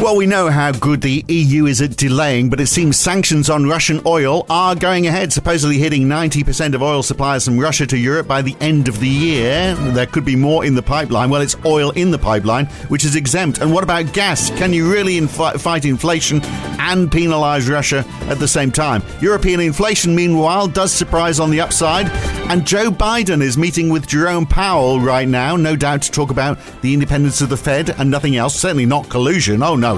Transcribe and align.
Well, 0.00 0.16
we 0.16 0.26
know 0.26 0.48
how 0.48 0.72
good 0.72 1.02
the 1.02 1.26
EU 1.28 1.66
is 1.66 1.82
at 1.82 1.94
delaying, 1.94 2.48
but 2.48 2.58
it 2.58 2.68
seems 2.68 2.98
sanctions 2.98 3.50
on 3.50 3.68
Russian 3.68 4.00
oil 4.06 4.46
are 4.48 4.74
going 4.74 5.06
ahead, 5.06 5.30
supposedly 5.30 5.76
hitting 5.76 6.04
90% 6.04 6.74
of 6.74 6.82
oil 6.82 7.02
supplies 7.02 7.44
from 7.44 7.60
Russia 7.60 7.86
to 7.86 7.98
Europe 7.98 8.26
by 8.26 8.40
the 8.40 8.56
end 8.60 8.88
of 8.88 8.98
the 8.98 9.08
year. 9.08 9.74
There 9.74 10.06
could 10.06 10.24
be 10.24 10.36
more 10.36 10.64
in 10.64 10.74
the 10.74 10.82
pipeline. 10.82 11.28
Well, 11.28 11.42
it's 11.42 11.54
oil 11.66 11.90
in 11.90 12.10
the 12.10 12.18
pipeline, 12.18 12.64
which 12.88 13.04
is 13.04 13.14
exempt. 13.14 13.58
And 13.58 13.74
what 13.74 13.84
about 13.84 14.14
gas? 14.14 14.48
Can 14.58 14.72
you 14.72 14.90
really 14.90 15.20
fight 15.26 15.84
inflation 15.84 16.42
and 16.80 17.10
penalise 17.10 17.70
Russia 17.70 18.02
at 18.22 18.38
the 18.38 18.48
same 18.48 18.72
time? 18.72 19.02
European 19.20 19.60
inflation, 19.60 20.16
meanwhile, 20.16 20.66
does 20.66 20.92
surprise 20.92 21.38
on 21.38 21.50
the 21.50 21.60
upside. 21.60 22.08
And 22.50 22.66
Joe 22.66 22.90
Biden 22.90 23.42
is 23.42 23.58
meeting 23.58 23.90
with 23.90 24.08
Jerome 24.08 24.46
Powell 24.46 24.98
right 24.98 25.28
now, 25.28 25.56
no 25.56 25.76
doubt 25.76 26.02
to 26.02 26.10
talk 26.10 26.30
about 26.30 26.58
the 26.80 26.94
independence 26.94 27.42
of 27.42 27.50
the 27.50 27.56
Fed 27.56 27.90
and 27.90 28.10
nothing 28.10 28.34
else, 28.36 28.58
certainly 28.58 28.86
not 28.86 29.08
collusion. 29.10 29.62
Oh, 29.62 29.76
no. 29.76 29.89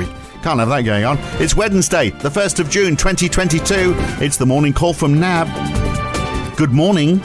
Can't 0.42 0.58
have 0.58 0.68
that 0.70 0.82
going 0.82 1.04
on. 1.04 1.18
It's 1.40 1.54
Wednesday, 1.54 2.10
the 2.10 2.28
1st 2.28 2.60
of 2.60 2.70
June 2.70 2.96
2022. 2.96 3.94
It's 4.24 4.36
the 4.36 4.46
morning 4.46 4.72
call 4.72 4.92
from 4.92 5.20
NAB. 5.20 6.56
Good 6.56 6.72
morning. 6.72 7.20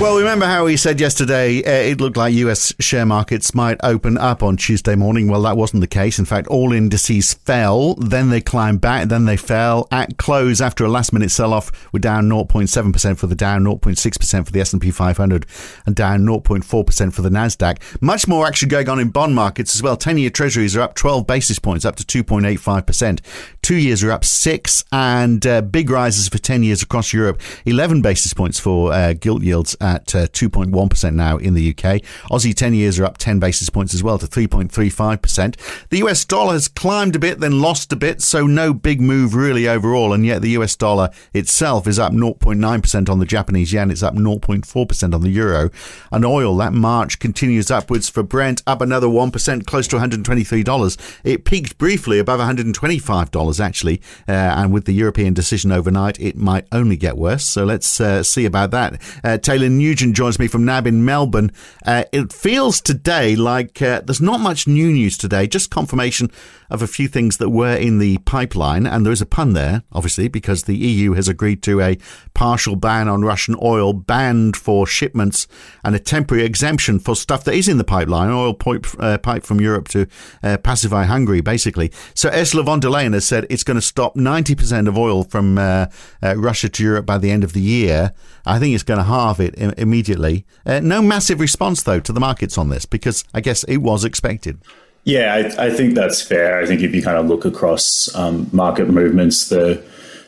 Well, 0.00 0.16
remember 0.16 0.46
how 0.46 0.66
we 0.66 0.76
said 0.76 1.00
yesterday 1.00 1.58
uh, 1.58 1.90
it 1.90 2.00
looked 2.00 2.16
like 2.16 2.32
US 2.34 2.72
share 2.78 3.04
markets 3.04 3.52
might 3.52 3.80
open 3.82 4.16
up 4.16 4.44
on 4.44 4.56
Tuesday 4.56 4.94
morning? 4.94 5.26
Well, 5.26 5.42
that 5.42 5.56
wasn't 5.56 5.80
the 5.80 5.88
case. 5.88 6.20
In 6.20 6.24
fact, 6.24 6.46
all 6.46 6.72
indices 6.72 7.34
fell, 7.34 7.94
then 7.96 8.30
they 8.30 8.40
climbed 8.40 8.80
back, 8.80 9.08
then 9.08 9.24
they 9.24 9.36
fell. 9.36 9.88
At 9.90 10.16
close, 10.16 10.60
after 10.60 10.84
a 10.84 10.88
last 10.88 11.12
minute 11.12 11.32
sell 11.32 11.52
off, 11.52 11.92
we're 11.92 11.98
down 11.98 12.28
0.7% 12.28 13.18
for 13.18 13.26
the 13.26 13.34
Dow, 13.34 13.58
0.6% 13.58 14.46
for 14.46 14.52
the 14.52 14.60
S&P 14.60 14.92
500, 14.92 15.46
and 15.84 15.96
down 15.96 16.20
0.4% 16.20 17.12
for 17.12 17.22
the 17.22 17.28
Nasdaq. 17.28 17.78
Much 18.00 18.28
more 18.28 18.46
action 18.46 18.68
going 18.68 18.88
on 18.88 19.00
in 19.00 19.08
bond 19.08 19.34
markets 19.34 19.74
as 19.74 19.82
well. 19.82 19.96
10-year 19.96 20.30
treasuries 20.30 20.76
are 20.76 20.82
up 20.82 20.94
12 20.94 21.26
basis 21.26 21.58
points, 21.58 21.84
up 21.84 21.96
to 21.96 22.04
2.85%. 22.04 23.18
Two 23.62 23.74
years 23.74 24.04
are 24.04 24.12
up 24.12 24.24
six, 24.24 24.84
and 24.92 25.44
uh, 25.44 25.60
big 25.60 25.90
rises 25.90 26.28
for 26.28 26.38
10 26.38 26.62
years 26.62 26.82
across 26.82 27.12
Europe. 27.12 27.40
11 27.66 28.00
basis 28.00 28.32
points 28.32 28.60
for 28.60 28.92
uh, 28.92 29.12
gilt 29.14 29.42
yields 29.42 29.76
at 29.88 30.14
uh, 30.14 30.26
2.1% 30.28 31.14
now 31.14 31.36
in 31.38 31.54
the 31.54 31.70
UK. 31.70 32.02
Aussie 32.30 32.54
10 32.54 32.74
years 32.74 32.98
are 32.98 33.04
up 33.04 33.18
10 33.18 33.38
basis 33.38 33.70
points 33.70 33.94
as 33.94 34.02
well 34.02 34.18
to 34.18 34.26
3.35%. 34.26 35.88
The 35.88 35.98
US 35.98 36.24
dollar 36.24 36.52
has 36.52 36.68
climbed 36.68 37.16
a 37.16 37.18
bit, 37.18 37.40
then 37.40 37.60
lost 37.60 37.92
a 37.92 37.96
bit, 37.96 38.20
so 38.20 38.46
no 38.46 38.74
big 38.74 39.00
move 39.00 39.34
really 39.34 39.68
overall. 39.68 40.12
And 40.12 40.24
yet 40.26 40.42
the 40.42 40.50
US 40.50 40.76
dollar 40.76 41.10
itself 41.32 41.86
is 41.86 41.98
up 41.98 42.12
0.9% 42.12 43.08
on 43.08 43.18
the 43.18 43.26
Japanese 43.26 43.72
yen, 43.72 43.90
it's 43.90 44.02
up 44.02 44.14
0.4% 44.14 45.14
on 45.14 45.20
the 45.22 45.30
euro. 45.30 45.70
And 46.12 46.24
oil, 46.24 46.56
that 46.58 46.72
march 46.72 47.18
continues 47.18 47.70
upwards 47.70 48.08
for 48.08 48.22
Brent, 48.22 48.62
up 48.66 48.80
another 48.80 49.06
1%, 49.06 49.66
close 49.66 49.88
to 49.88 49.96
$123. 49.96 51.20
It 51.24 51.44
peaked 51.44 51.78
briefly 51.78 52.18
above 52.18 52.40
$125 52.40 53.60
actually, 53.60 54.00
uh, 54.28 54.32
and 54.32 54.72
with 54.72 54.84
the 54.84 54.92
European 54.92 55.34
decision 55.34 55.72
overnight, 55.72 56.20
it 56.20 56.36
might 56.36 56.66
only 56.72 56.96
get 56.96 57.16
worse. 57.16 57.44
So 57.44 57.64
let's 57.64 58.00
uh, 58.00 58.22
see 58.22 58.44
about 58.44 58.70
that. 58.72 59.00
Uh, 59.24 59.38
Taylor 59.38 59.68
Nugent 59.78 60.16
joins 60.16 60.38
me 60.38 60.48
from 60.48 60.64
NAB 60.64 60.86
in 60.86 61.04
Melbourne. 61.04 61.52
Uh, 61.84 62.04
it 62.12 62.32
feels 62.32 62.80
today 62.80 63.36
like 63.36 63.80
uh, 63.80 64.02
there's 64.04 64.20
not 64.20 64.40
much 64.40 64.66
new 64.66 64.90
news 64.90 65.16
today, 65.16 65.46
just 65.46 65.70
confirmation 65.70 66.30
of 66.70 66.82
a 66.82 66.86
few 66.86 67.08
things 67.08 67.38
that 67.38 67.50
were 67.50 67.74
in 67.74 67.98
the 67.98 68.18
pipeline. 68.18 68.86
And 68.86 69.04
there 69.04 69.12
is 69.12 69.22
a 69.22 69.26
pun 69.26 69.52
there, 69.52 69.82
obviously, 69.92 70.28
because 70.28 70.64
the 70.64 70.76
EU 70.76 71.12
has 71.12 71.28
agreed 71.28 71.62
to 71.64 71.80
a 71.80 71.98
partial 72.34 72.76
ban 72.76 73.08
on 73.08 73.22
Russian 73.22 73.56
oil, 73.62 73.92
banned 73.92 74.56
for 74.56 74.86
shipments, 74.86 75.46
and 75.84 75.94
a 75.94 75.98
temporary 75.98 76.44
exemption 76.44 76.98
for 76.98 77.16
stuff 77.16 77.44
that 77.44 77.54
is 77.54 77.68
in 77.68 77.78
the 77.78 77.84
pipeline, 77.84 78.30
oil 78.30 78.54
pipe, 78.54 78.86
uh, 78.98 79.18
pipe 79.18 79.44
from 79.44 79.60
Europe 79.60 79.88
to 79.88 80.06
uh, 80.42 80.58
pacify 80.58 81.04
Hungary, 81.04 81.40
basically. 81.40 81.90
So 82.14 82.30
Ursula 82.30 82.64
von 82.64 82.80
der 82.80 82.88
Leyen 82.88 83.14
has 83.14 83.26
said 83.26 83.46
it's 83.48 83.64
going 83.64 83.76
to 83.76 83.82
stop 83.82 84.14
90% 84.14 84.88
of 84.88 84.98
oil 84.98 85.24
from 85.24 85.58
uh, 85.58 85.86
uh, 86.22 86.36
Russia 86.36 86.68
to 86.68 86.82
Europe 86.82 87.06
by 87.06 87.18
the 87.18 87.30
end 87.30 87.44
of 87.44 87.52
the 87.52 87.60
year. 87.60 88.12
I 88.44 88.58
think 88.58 88.74
it's 88.74 88.84
going 88.84 88.98
to 88.98 89.04
halve 89.04 89.40
it 89.40 89.54
immediately. 89.78 90.46
Uh, 90.64 90.80
no 90.80 91.02
massive 91.02 91.40
response, 91.40 91.82
though, 91.82 92.00
to 92.00 92.12
the 92.12 92.20
markets 92.20 92.58
on 92.58 92.68
this 92.68 92.86
because 92.86 93.24
I 93.34 93.40
guess 93.40 93.64
it 93.64 93.78
was 93.78 94.04
expected. 94.04 94.60
Yeah, 95.08 95.52
I, 95.56 95.68
I 95.68 95.70
think 95.70 95.94
that's 95.94 96.20
fair. 96.20 96.60
I 96.60 96.66
think 96.66 96.82
if 96.82 96.94
you 96.94 97.02
kind 97.02 97.16
of 97.16 97.24
look 97.28 97.46
across 97.46 98.14
um, 98.14 98.46
market 98.52 98.90
movements, 98.90 99.48
the 99.48 99.82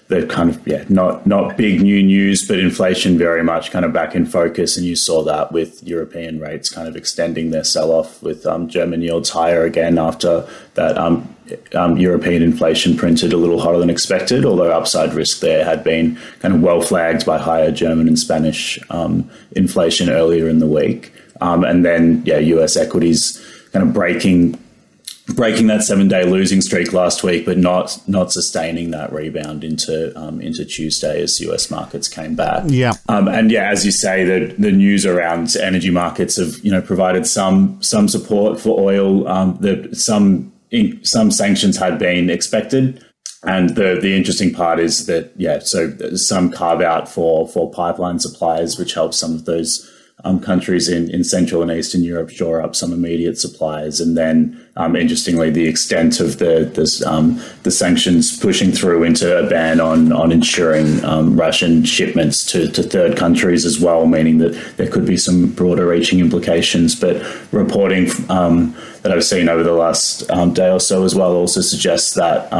the 0.08 0.26
kind 0.26 0.48
of 0.48 0.66
yeah 0.66 0.86
not 0.88 1.26
not 1.26 1.58
big 1.58 1.82
new 1.82 2.02
news, 2.02 2.48
but 2.48 2.58
inflation 2.58 3.18
very 3.18 3.44
much 3.44 3.72
kind 3.72 3.84
of 3.84 3.92
back 3.92 4.14
in 4.14 4.24
focus, 4.24 4.78
and 4.78 4.86
you 4.86 4.96
saw 4.96 5.22
that 5.24 5.52
with 5.52 5.82
European 5.82 6.40
rates 6.40 6.70
kind 6.70 6.88
of 6.88 6.96
extending 6.96 7.50
their 7.50 7.62
sell 7.62 7.92
off, 7.92 8.22
with 8.22 8.46
um, 8.46 8.68
German 8.68 9.02
yields 9.02 9.28
higher 9.28 9.66
again 9.66 9.98
after 9.98 10.48
that 10.76 10.96
um, 10.96 11.28
um, 11.74 11.98
European 11.98 12.42
inflation 12.42 12.96
printed 12.96 13.34
a 13.34 13.36
little 13.36 13.60
hotter 13.60 13.76
than 13.76 13.90
expected. 13.90 14.46
Although 14.46 14.72
upside 14.72 15.12
risk 15.12 15.40
there 15.40 15.62
had 15.62 15.84
been 15.84 16.18
kind 16.38 16.54
of 16.54 16.62
well 16.62 16.80
flagged 16.80 17.26
by 17.26 17.36
higher 17.36 17.70
German 17.70 18.08
and 18.08 18.18
Spanish 18.18 18.78
um, 18.88 19.30
inflation 19.52 20.08
earlier 20.08 20.48
in 20.48 20.58
the 20.58 20.66
week, 20.66 21.12
um, 21.42 21.64
and 21.64 21.84
then 21.84 22.22
yeah, 22.24 22.38
U.S. 22.38 22.78
equities 22.78 23.46
kind 23.72 23.86
of 23.86 23.92
breaking 23.92 24.58
breaking 25.34 25.66
that 25.68 25.82
seven 25.82 26.08
day 26.08 26.24
losing 26.24 26.60
streak 26.60 26.92
last 26.92 27.22
week, 27.22 27.44
but 27.44 27.58
not 27.58 28.00
not 28.06 28.32
sustaining 28.32 28.90
that 28.90 29.12
rebound 29.12 29.64
into 29.64 30.16
um, 30.18 30.40
into 30.40 30.64
Tuesday 30.64 31.22
as 31.22 31.40
US 31.40 31.70
markets 31.70 32.08
came 32.08 32.34
back. 32.34 32.64
Yeah, 32.66 32.94
um, 33.08 33.28
and 33.28 33.50
yeah, 33.50 33.70
as 33.70 33.84
you 33.84 33.92
say, 33.92 34.24
the 34.24 34.54
the 34.58 34.72
news 34.72 35.06
around 35.06 35.54
energy 35.56 35.90
markets 35.90 36.36
have 36.36 36.58
you 36.64 36.70
know 36.70 36.82
provided 36.82 37.26
some 37.26 37.82
some 37.82 38.08
support 38.08 38.60
for 38.60 38.80
oil. 38.80 39.26
Um, 39.28 39.58
the 39.60 39.94
some 39.94 40.52
in, 40.70 41.04
some 41.04 41.30
sanctions 41.30 41.76
had 41.76 41.98
been 41.98 42.30
expected. 42.30 43.04
And 43.42 43.70
the 43.70 43.98
the 44.00 44.14
interesting 44.14 44.52
part 44.52 44.78
is 44.78 45.06
that 45.06 45.32
yeah, 45.36 45.60
so 45.60 45.96
some 46.14 46.50
carve 46.50 46.82
out 46.82 47.08
for 47.08 47.48
for 47.48 47.70
pipeline 47.70 48.18
suppliers, 48.18 48.78
which 48.78 48.92
helps 48.92 49.18
some 49.18 49.32
of 49.34 49.46
those 49.46 49.90
um, 50.24 50.40
countries 50.40 50.88
in, 50.88 51.10
in 51.10 51.24
Central 51.24 51.62
and 51.62 51.70
Eastern 51.70 52.02
Europe 52.02 52.30
shore 52.30 52.62
up 52.62 52.76
some 52.76 52.92
immediate 52.92 53.38
supplies, 53.38 54.00
and 54.00 54.16
then 54.16 54.60
um, 54.76 54.96
interestingly, 54.96 55.50
the 55.50 55.66
extent 55.66 56.20
of 56.20 56.38
the 56.38 57.04
um, 57.06 57.42
the 57.64 57.70
sanctions 57.70 58.38
pushing 58.38 58.72
through 58.72 59.02
into 59.02 59.36
a 59.38 59.48
ban 59.48 59.80
on 59.80 60.12
on 60.12 60.32
ensuring 60.32 61.04
um, 61.04 61.38
Russian 61.38 61.84
shipments 61.84 62.44
to, 62.52 62.68
to 62.72 62.82
third 62.82 63.16
countries 63.16 63.66
as 63.66 63.80
well, 63.80 64.06
meaning 64.06 64.38
that 64.38 64.52
there 64.76 64.88
could 64.88 65.04
be 65.04 65.16
some 65.16 65.48
broader 65.52 65.86
reaching 65.86 66.20
implications. 66.20 66.94
But 66.98 67.22
reporting 67.52 68.10
um, 68.30 68.74
that 69.02 69.12
I've 69.12 69.24
seen 69.24 69.48
over 69.48 69.62
the 69.62 69.72
last 69.72 70.30
um, 70.30 70.54
day 70.54 70.70
or 70.70 70.80
so 70.80 71.04
as 71.04 71.14
well 71.14 71.32
also 71.32 71.60
suggests 71.60 72.14
that 72.14 72.52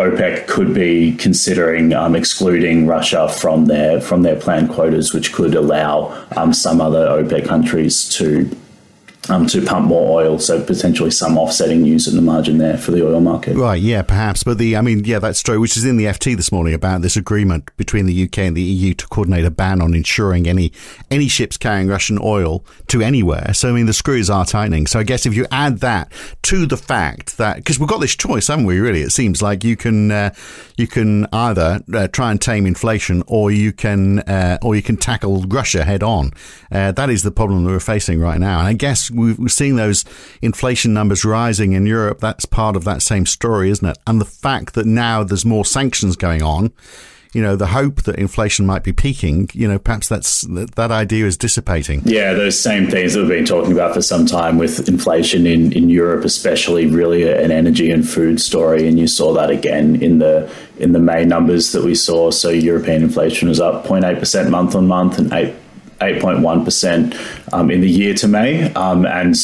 OPEC 0.00 0.46
could 0.46 0.72
be 0.72 1.14
considering 1.16 1.92
um, 1.92 2.16
excluding 2.16 2.86
Russia 2.86 3.28
from 3.28 3.66
their 3.66 4.00
from 4.00 4.22
their 4.22 4.36
planned 4.36 4.70
quotas, 4.70 5.12
which 5.12 5.32
could 5.32 5.54
allow 5.54 6.26
um, 6.36 6.52
some 6.52 6.80
other 6.80 7.06
OPEC 7.06 7.46
countries 7.46 8.08
to 8.10 8.50
um, 9.28 9.46
to 9.48 9.64
pump 9.64 9.86
more 9.86 10.22
oil. 10.22 10.38
So 10.38 10.62
potentially 10.64 11.10
some 11.10 11.36
offsetting 11.36 11.82
news 11.82 12.08
in 12.08 12.16
the 12.16 12.22
margin 12.22 12.58
there 12.58 12.78
for 12.78 12.90
the 12.90 13.06
oil 13.06 13.20
market. 13.20 13.56
Right, 13.56 13.80
yeah, 13.80 14.02
perhaps. 14.02 14.42
But 14.42 14.58
the, 14.58 14.76
I 14.76 14.80
mean, 14.80 15.04
yeah, 15.04 15.18
that 15.18 15.36
story, 15.36 15.58
which 15.58 15.76
is 15.76 15.84
in 15.84 15.96
the 15.96 16.06
FT 16.06 16.36
this 16.36 16.50
morning 16.50 16.74
about 16.74 17.02
this 17.02 17.16
agreement 17.16 17.74
between 17.76 18.06
the 18.06 18.24
UK 18.24 18.38
and 18.38 18.56
the 18.56 18.62
EU 18.62 18.94
to 18.94 19.06
coordinate 19.08 19.44
a 19.44 19.50
ban 19.50 19.82
on 19.82 19.94
insuring 19.94 20.46
any 20.46 20.72
any 21.10 21.28
ships 21.28 21.56
carrying 21.56 21.88
Russian 21.88 22.18
oil 22.22 22.64
to 22.88 23.02
anywhere. 23.02 23.52
So 23.52 23.68
I 23.68 23.72
mean, 23.72 23.86
the 23.86 23.92
screws 23.92 24.30
are 24.30 24.44
tightening. 24.44 24.86
So 24.86 24.98
I 24.98 25.02
guess 25.02 25.26
if 25.26 25.34
you 25.34 25.46
add 25.50 25.78
that 25.80 26.12
to 26.42 26.66
the 26.66 26.76
fact 26.76 27.36
that 27.38 27.56
because 27.56 27.78
we've 27.78 27.88
got 27.88 28.00
this 28.00 28.14
choice, 28.14 28.48
haven't 28.48 28.66
we? 28.66 28.78
Really, 28.78 29.02
it 29.02 29.10
seems 29.10 29.42
like 29.42 29.64
you 29.64 29.76
can 29.76 30.10
uh, 30.10 30.34
you 30.76 30.86
can 30.86 31.26
either 31.32 31.80
uh, 31.92 32.08
try 32.08 32.30
and 32.30 32.40
tame 32.40 32.66
inflation 32.66 33.22
or 33.26 33.50
you 33.50 33.72
can 33.72 34.20
uh, 34.20 34.58
or 34.62 34.74
you 34.74 34.82
can 34.82 34.96
tackle 34.96 35.42
Russia 35.42 35.84
head 35.84 36.02
on. 36.02 36.32
Uh, 36.72 36.92
that 36.92 37.10
is 37.10 37.22
the 37.22 37.30
problem 37.30 37.64
that 37.64 37.70
we're 37.70 37.80
facing 37.80 38.20
right 38.20 38.38
now. 38.38 38.60
And 38.60 38.68
I 38.68 38.72
guess 38.72 39.09
we're 39.12 39.48
seeing 39.48 39.76
those 39.76 40.04
inflation 40.42 40.92
numbers 40.92 41.24
rising 41.24 41.72
in 41.72 41.86
Europe. 41.86 42.20
That's 42.20 42.44
part 42.44 42.76
of 42.76 42.84
that 42.84 43.02
same 43.02 43.26
story, 43.26 43.70
isn't 43.70 43.86
it? 43.86 43.98
And 44.06 44.20
the 44.20 44.26
fact 44.26 44.74
that 44.74 44.86
now 44.86 45.22
there's 45.24 45.44
more 45.44 45.64
sanctions 45.64 46.16
going 46.16 46.42
on, 46.42 46.72
you 47.32 47.42
know, 47.42 47.54
the 47.54 47.68
hope 47.68 48.02
that 48.02 48.16
inflation 48.16 48.66
might 48.66 48.82
be 48.82 48.92
peaking, 48.92 49.50
you 49.52 49.68
know, 49.68 49.78
perhaps 49.78 50.08
that's 50.08 50.42
that 50.48 50.90
idea 50.90 51.26
is 51.26 51.36
dissipating. 51.36 52.02
Yeah, 52.04 52.32
those 52.32 52.58
same 52.58 52.88
things 52.88 53.14
that 53.14 53.20
we've 53.20 53.28
been 53.28 53.44
talking 53.44 53.72
about 53.72 53.94
for 53.94 54.02
some 54.02 54.26
time 54.26 54.58
with 54.58 54.88
inflation 54.88 55.46
in, 55.46 55.72
in 55.72 55.88
Europe, 55.88 56.24
especially 56.24 56.86
really 56.86 57.30
an 57.30 57.52
energy 57.52 57.90
and 57.90 58.08
food 58.08 58.40
story. 58.40 58.88
And 58.88 58.98
you 58.98 59.06
saw 59.06 59.32
that 59.34 59.48
again 59.48 60.02
in 60.02 60.18
the 60.18 60.52
in 60.78 60.92
the 60.92 60.98
May 60.98 61.24
numbers 61.24 61.70
that 61.72 61.84
we 61.84 61.94
saw. 61.94 62.32
So 62.32 62.48
European 62.48 63.02
inflation 63.02 63.48
was 63.48 63.60
up 63.60 63.84
0.8% 63.86 64.50
month 64.50 64.74
on 64.74 64.88
month 64.88 65.18
and 65.18 65.32
8 65.32 65.54
8.1% 66.00 67.52
um, 67.52 67.70
in 67.70 67.80
the 67.80 67.90
year 67.90 68.14
to 68.14 68.28
May. 68.28 68.72
Um, 68.74 69.06
and 69.06 69.36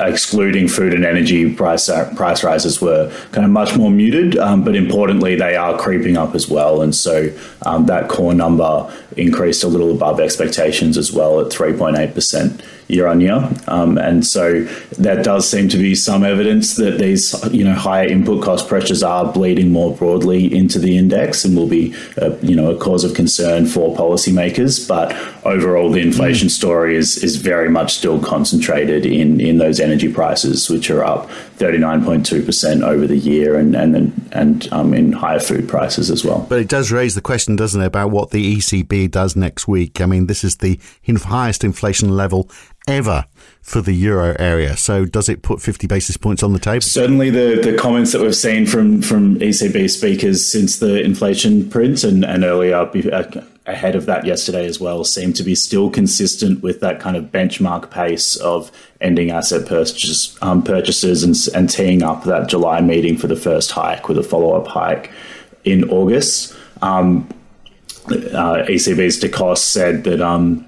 excluding 0.00 0.68
food 0.68 0.94
and 0.94 1.04
energy 1.04 1.52
price 1.52 1.88
uh, 1.88 2.12
price 2.14 2.44
rises 2.44 2.80
were 2.80 3.10
kind 3.32 3.44
of 3.44 3.50
much 3.50 3.76
more 3.76 3.90
muted, 3.90 4.38
um, 4.38 4.62
but 4.62 4.76
importantly, 4.76 5.34
they 5.34 5.56
are 5.56 5.76
creeping 5.76 6.16
up 6.16 6.34
as 6.34 6.48
well. 6.48 6.82
And 6.82 6.94
so 6.94 7.34
um, 7.66 7.86
that 7.86 8.08
core 8.08 8.34
number 8.34 8.92
increased 9.16 9.64
a 9.64 9.68
little 9.68 9.90
above 9.90 10.20
expectations 10.20 10.96
as 10.96 11.12
well 11.12 11.40
at 11.40 11.48
3.8% 11.48 12.64
year 12.88 13.06
on 13.06 13.20
year. 13.20 13.48
Um, 13.68 13.98
and 13.98 14.26
so 14.26 14.62
that 14.98 15.22
does 15.24 15.48
seem 15.48 15.68
to 15.68 15.76
be 15.76 15.94
some 15.94 16.24
evidence 16.24 16.76
that 16.76 16.98
these, 16.98 17.34
you 17.52 17.64
know, 17.64 17.74
higher 17.74 18.08
input 18.08 18.42
cost 18.42 18.66
pressures 18.66 19.02
are 19.02 19.30
bleeding 19.30 19.70
more 19.70 19.94
broadly 19.94 20.52
into 20.54 20.78
the 20.78 20.96
index 20.96 21.44
and 21.44 21.56
will 21.56 21.68
be, 21.68 21.94
uh, 22.20 22.36
you 22.42 22.56
know, 22.56 22.70
a 22.70 22.78
cause 22.78 23.04
of 23.04 23.14
concern 23.14 23.66
for 23.66 23.94
policymakers. 23.94 24.88
But 24.88 25.14
overall, 25.44 25.90
the 25.90 26.00
inflation 26.00 26.48
mm. 26.48 26.52
story 26.52 26.96
is 26.96 27.22
is 27.22 27.36
very 27.36 27.68
much 27.68 27.94
still 27.94 28.20
concentrated 28.20 29.04
in 29.04 29.40
in 29.40 29.58
those 29.58 29.80
energy 29.80 30.12
prices, 30.12 30.70
which 30.70 30.90
are 30.90 31.04
up 31.04 31.28
39.2% 31.58 32.82
over 32.82 33.06
the 33.06 33.16
year 33.18 33.56
and 33.56 33.74
and 33.74 34.28
and 34.32 34.72
um, 34.72 34.94
in 34.94 35.12
higher 35.12 35.40
food 35.40 35.68
prices 35.68 36.10
as 36.10 36.24
well. 36.24 36.46
But 36.48 36.60
it 36.60 36.68
does 36.68 36.90
raise 36.90 37.14
the 37.14 37.20
question, 37.20 37.56
doesn't 37.56 37.80
it, 37.80 37.86
about 37.86 38.10
what 38.10 38.30
the 38.30 38.56
ECB 38.56 39.10
does 39.10 39.36
next 39.36 39.68
week? 39.68 40.00
I 40.00 40.06
mean, 40.06 40.26
this 40.26 40.44
is 40.44 40.56
the 40.56 40.80
highest 41.06 41.64
inflation 41.64 42.16
level 42.16 42.50
ever 42.88 43.26
for 43.60 43.80
the 43.82 43.92
euro 43.92 44.34
area. 44.38 44.76
So 44.76 45.04
does 45.04 45.28
it 45.28 45.42
put 45.42 45.60
50 45.60 45.86
basis 45.86 46.16
points 46.16 46.42
on 46.42 46.54
the 46.54 46.58
table? 46.58 46.80
Certainly 46.80 47.30
the, 47.30 47.60
the 47.62 47.76
comments 47.76 48.12
that 48.12 48.22
we've 48.22 48.34
seen 48.34 48.66
from, 48.66 49.02
from 49.02 49.38
ECB 49.38 49.90
speakers 49.90 50.50
since 50.50 50.78
the 50.78 51.00
inflation 51.00 51.68
print 51.68 52.02
and, 52.02 52.24
and 52.24 52.44
earlier 52.44 52.76
uh, 52.76 53.42
ahead 53.66 53.94
of 53.94 54.06
that 54.06 54.24
yesterday 54.24 54.64
as 54.64 54.80
well 54.80 55.04
seem 55.04 55.34
to 55.34 55.42
be 55.42 55.54
still 55.54 55.90
consistent 55.90 56.62
with 56.62 56.80
that 56.80 56.98
kind 56.98 57.16
of 57.16 57.24
benchmark 57.26 57.90
pace 57.90 58.36
of 58.36 58.72
ending 59.02 59.30
asset 59.30 59.66
purchase, 59.68 60.36
um, 60.42 60.62
purchases 60.62 61.22
and, 61.22 61.36
and 61.54 61.68
teeing 61.68 62.02
up 62.02 62.24
that 62.24 62.48
July 62.48 62.80
meeting 62.80 63.18
for 63.18 63.26
the 63.26 63.36
first 63.36 63.70
hike 63.70 64.08
with 64.08 64.16
a 64.16 64.22
follow-up 64.22 64.66
hike 64.66 65.10
in 65.64 65.84
August. 65.90 66.56
Um, 66.80 67.28
uh, 68.06 68.64
ECB's 68.66 69.18
de 69.18 69.28
Cos 69.28 69.62
said 69.62 70.04
that 70.04 70.22
um, 70.22 70.67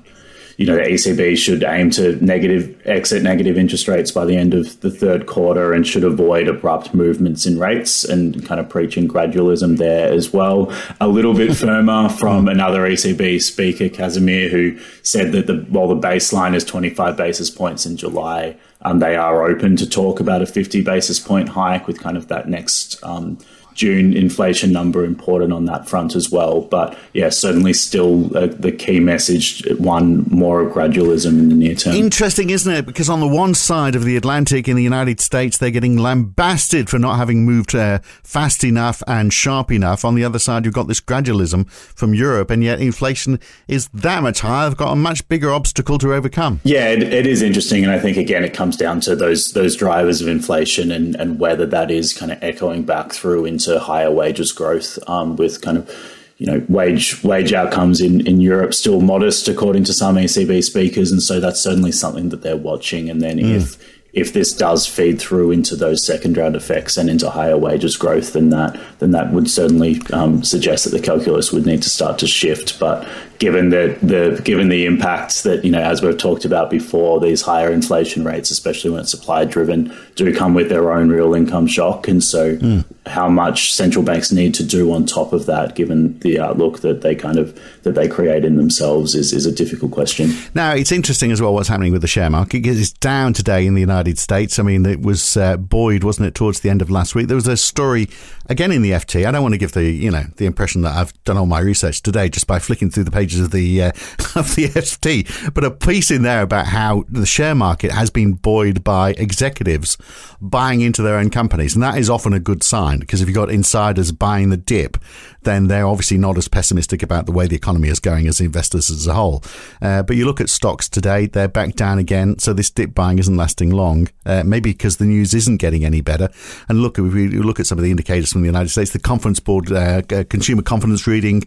you 0.61 0.67
know, 0.67 0.75
the 0.75 0.83
ECB 0.83 1.39
should 1.39 1.65
aim 1.65 1.89
to 1.89 2.23
negative 2.23 2.79
exit 2.85 3.23
negative 3.23 3.57
interest 3.57 3.89
rates 3.89 4.11
by 4.11 4.27
the 4.27 4.37
end 4.37 4.53
of 4.53 4.79
the 4.83 4.91
third 4.91 5.25
quarter 5.25 5.73
and 5.73 5.87
should 5.87 6.05
avoid 6.05 6.49
abrupt 6.49 6.93
movements 6.93 7.47
in 7.47 7.59
rates 7.59 8.05
and 8.05 8.45
kind 8.45 8.61
of 8.61 8.69
preaching 8.69 9.09
gradualism 9.09 9.79
there 9.79 10.13
as 10.13 10.35
well. 10.35 10.71
A 11.01 11.09
little 11.09 11.33
bit 11.33 11.57
firmer 11.57 12.11
from 12.11 12.47
another 12.47 12.83
ECB 12.83 13.41
speaker, 13.41 13.89
Kazimir, 13.89 14.51
who 14.51 14.79
said 15.03 15.33
that 15.33 15.47
the 15.47 15.65
while 15.71 15.89
the 15.89 15.97
baseline 15.97 16.55
is 16.55 16.63
25 16.65 17.17
basis 17.17 17.49
points 17.49 17.87
in 17.87 17.97
July, 17.97 18.55
um, 18.83 18.99
they 18.99 19.17
are 19.17 19.47
open 19.47 19.77
to 19.77 19.89
talk 19.89 20.21
about 20.21 20.43
a 20.43 20.47
50 20.47 20.83
basis 20.83 21.19
point 21.19 21.49
hike 21.49 21.87
with 21.87 22.01
kind 22.01 22.19
of 22.19 22.29
that 22.29 22.51
next 22.51 23.03
um, 23.03 23.39
June 23.81 24.15
inflation 24.15 24.73
number 24.73 25.07
important 25.07 25.55
on 25.55 25.65
that 25.65 25.89
front 25.89 26.15
as 26.15 26.31
well. 26.31 26.61
But 26.61 26.99
yeah, 27.15 27.31
certainly 27.31 27.73
still 27.73 28.37
uh, 28.37 28.49
the 28.49 28.73
key 28.73 29.01
message 29.01 29.67
one 29.79 30.29
more 30.29 30.61
of 30.61 30.75
gradualism 30.75 31.39
in 31.39 31.49
the 31.49 31.55
near 31.55 31.75
term. 31.75 31.95
Interesting, 31.95 32.51
isn't 32.51 32.71
it? 32.71 32.85
Because 32.85 33.09
on 33.09 33.21
the 33.21 33.27
one 33.27 33.55
side 33.55 33.97
of 33.97 34.05
the 34.05 34.19
Atlantic 34.19 34.69
in 34.69 34.77
the 34.77 34.83
United 34.83 35.19
States, 35.19 35.57
they're 35.57 35.71
getting 35.71 35.97
lambasted 35.97 36.91
for 36.91 36.99
not 36.99 37.17
having 37.17 37.47
moved 37.47 37.75
uh, 37.75 38.01
fast 38.23 38.65
enough 38.65 39.03
and 39.07 39.33
sharp 39.33 39.73
enough. 39.73 40.05
On 40.05 40.15
the 40.15 40.25
other 40.25 40.39
side, 40.39 40.67
you've 40.67 40.75
got 40.75 40.87
this 40.87 41.01
gradualism 41.01 41.71
from 41.71 42.13
Europe, 42.13 42.51
and 42.51 42.63
yet 42.63 42.83
inflation 42.83 43.41
is 43.67 43.89
that 43.95 44.23
much 44.23 44.41
higher. 44.41 44.69
They've 44.69 44.77
got 44.77 44.93
a 44.93 44.97
much 44.97 45.27
bigger 45.29 45.51
obstacle 45.51 45.97
to 45.99 46.13
overcome. 46.13 46.61
Yeah, 46.65 46.89
it, 46.89 47.03
it 47.03 47.27
is 47.27 47.41
interesting, 47.41 47.83
and 47.83 47.93
I 47.93 47.99
think 47.99 48.19
again 48.19 48.45
it 48.45 48.53
comes 48.53 48.77
down 48.77 49.01
to 49.01 49.17
those 49.17 49.53
those 49.53 49.75
drivers 49.75 50.21
of 50.21 50.29
inflation 50.29 50.91
and, 50.91 51.17
and 51.17 51.39
whether 51.41 51.65
that 51.65 51.91
is 51.91 52.13
kind 52.13 52.31
of 52.31 52.43
echoing 52.43 52.83
back 52.83 53.13
through 53.13 53.47
into 53.47 53.70
to 53.71 53.81
higher 53.81 54.11
wages 54.11 54.53
growth 54.53 54.99
um, 55.09 55.37
with 55.37 55.61
kind 55.61 55.79
of 55.79 55.91
you 56.39 56.47
know 56.47 56.65
wage 56.69 57.23
wage 57.23 57.53
outcomes 57.53 58.01
in, 58.01 58.27
in 58.27 58.41
Europe 58.41 58.75
still 58.75 59.01
modest 59.01 59.49
according 59.49 59.85
to 59.85 59.93
some 59.93 60.17
ECB 60.17 60.63
speakers 60.65 61.13
and 61.13 61.23
so 61.23 61.41
that's 61.41 61.61
certainly 61.61 61.93
something 61.93 62.31
that 62.31 62.43
they're 62.43 62.57
watching 62.57 63.11
and 63.11 63.21
then 63.21 63.39
mm. 63.39 63.55
if 63.57 63.79
if 64.13 64.33
this 64.33 64.53
does 64.53 64.87
feed 64.87 65.21
through 65.21 65.53
into 65.53 65.77
those 65.77 66.05
second 66.05 66.37
round 66.37 66.57
effects 66.57 66.97
and 66.97 67.09
into 67.09 67.31
higher 67.31 67.57
wages 67.57 67.97
growth, 67.97 68.33
then 68.33 68.51
that 68.51 68.79
then 68.99 69.13
that 69.13 69.33
would 69.33 69.49
certainly 69.49 70.01
um, 70.13 70.43
suggest 70.43 70.85
that 70.85 70.91
the 70.91 71.01
calculus 71.01 71.53
would 71.53 71.67
need 71.67 71.83
to 71.83 71.91
start 71.91 72.19
to 72.19 72.27
shift. 72.27 72.79
But 72.81 73.07
given 73.41 73.71
the, 73.71 73.99
the 74.03 74.41
given 74.45 74.69
the 74.69 74.85
impacts 74.85 75.43
that 75.43 75.65
you 75.65 75.71
know, 75.73 75.81
as 75.81 76.03
we've 76.03 76.17
talked 76.17 76.45
about 76.45 76.71
before, 76.71 77.19
these 77.19 77.41
higher 77.41 77.73
inflation 77.73 78.23
rates, 78.23 78.51
especially 78.51 78.91
when 78.91 79.01
it's 79.01 79.11
supply 79.11 79.47
driven, 79.47 79.97
do 80.15 80.33
come 80.37 80.53
with 80.53 80.69
their 80.69 80.93
own 80.93 81.09
real 81.09 81.35
income 81.35 81.67
shock, 81.67 82.07
and 82.07 82.23
so 82.23 82.57
mm. 82.57 82.85
how 83.07 83.29
much 83.29 83.73
central 83.73 84.05
banks 84.05 84.31
need 84.31 84.55
to 84.55 84.63
do 84.63 84.93
on 84.93 85.07
top 85.07 85.33
of 85.33 85.47
that, 85.47 85.75
given 85.75 86.19
the 86.21 86.39
outlook 86.39 86.81
that 86.81 87.01
they 87.01 87.15
kind 87.15 87.39
of 87.39 87.59
that 87.83 87.95
they 87.95 88.07
create 88.07 88.45
in 88.45 88.57
themselves, 88.57 89.15
is 89.15 89.33
is 89.33 89.47
a 89.47 89.53
difficult 89.53 89.91
question. 89.91 90.31
Now 90.55 90.75
it's 90.75 90.93
interesting 90.93 91.33
as 91.33 91.41
well 91.41 91.55
what's 91.55 91.69
happening 91.69 91.93
with 91.93 92.03
the 92.03 92.09
share 92.09 92.29
market 92.29 92.63
because 92.63 92.79
it's 92.79 92.93
down 92.93 93.33
today 93.33 93.67
in 93.67 93.75
the 93.75 93.81
United 93.81 94.19
States. 94.19 94.59
I 94.59 94.63
mean, 94.63 94.85
it 94.85 95.01
was 95.01 95.39
uh, 95.39 95.57
buoyed, 95.57 96.05
wasn't 96.05 96.29
it, 96.29 96.35
towards 96.35 96.61
the 96.61 96.69
end 96.69 96.83
of 96.83 96.91
last 96.91 97.15
week? 97.15 97.29
There 97.29 97.37
was 97.37 97.49
a 97.49 97.57
story 97.57 98.11
again 98.51 98.71
in 98.71 98.83
the 98.83 98.91
FT. 98.91 99.25
I 99.25 99.31
don't 99.31 99.43
want 99.43 99.55
to 99.55 99.59
give 99.59 99.73
the 99.73 99.85
you 99.85 100.11
know 100.11 100.25
the 100.37 100.45
impression 100.45 100.83
that 100.83 100.95
I've 100.95 101.25
done 101.25 101.39
all 101.39 101.47
my 101.47 101.61
research 101.61 102.03
today 102.03 102.29
just 102.29 102.47
by 102.47 102.59
flicking 102.59 102.91
through 102.91 103.05
the 103.05 103.11
pages 103.11 103.30
of 103.39 103.51
the 103.51 103.83
uh, 103.83 103.89
of 104.35 104.55
the 104.57 104.69
FT, 104.69 105.55
but 105.55 105.65
a 105.65 105.71
piece 105.71 106.11
in 106.11 106.23
there 106.23 106.43
about 106.43 106.67
how 106.67 107.05
the 107.09 107.27
share 107.27 107.55
market 107.55 107.93
has 107.93 108.11
been 108.11 108.33
buoyed 108.33 108.83
by 108.83 109.11
executives 109.13 109.97
buying 110.41 110.81
into 110.81 111.03
their 111.03 111.19
own 111.19 111.31
companies, 111.31 111.75
and 111.75 111.83
that 111.83 111.99
is 111.99 112.11
often 112.11 112.33
a 112.33 112.41
good 112.41 112.63
sign 112.63 112.99
because 112.99 113.21
if 113.21 113.29
you've 113.29 113.35
got 113.35 113.51
insiders 113.51 114.13
buying 114.13 114.51
the 114.51 114.57
dip, 114.57 114.97
then 115.43 115.69
they're 115.69 115.87
obviously 115.87 116.19
not 116.19 116.37
as 116.37 116.49
pessimistic 116.49 117.03
about 117.03 117.27
the 117.27 117.33
way 117.33 117.47
the 117.47 117.57
economy 117.57 117.89
is 117.89 118.01
going 118.01 118.27
as 118.27 118.41
investors 118.41 118.91
as 118.91 119.07
a 119.07 119.15
whole. 119.15 119.43
Uh, 119.81 120.03
but 120.03 120.17
you 120.17 120.25
look 120.25 120.41
at 120.41 120.49
stocks 120.49 120.89
today; 120.89 121.27
they're 121.27 121.49
back 121.49 121.75
down 121.75 121.99
again, 121.99 122.39
so 122.39 122.53
this 122.53 122.71
dip 122.71 122.95
buying 122.95 123.19
isn't 123.19 123.37
lasting 123.37 123.71
long. 123.71 124.09
Uh, 124.27 124.43
maybe 124.45 124.73
because 124.73 124.97
the 124.97 125.05
news 125.05 125.35
isn't 125.35 125.59
getting 125.59 125.85
any 125.85 126.01
better. 126.01 126.29
And 126.69 126.83
look, 126.83 126.99
if 126.99 127.13
we 127.13 127.29
look 127.29 127.61
at 127.61 127.67
some 127.67 127.79
of 127.79 127.85
the 127.85 127.91
indicators 127.91 128.33
from 128.33 128.43
the 128.43 128.47
United 128.49 128.69
States, 128.69 128.93
the 128.93 128.99
Conference 128.99 129.41
Board 129.41 129.71
uh, 129.73 130.03
consumer 130.29 130.63
confidence 130.63 131.07
reading 131.07 131.45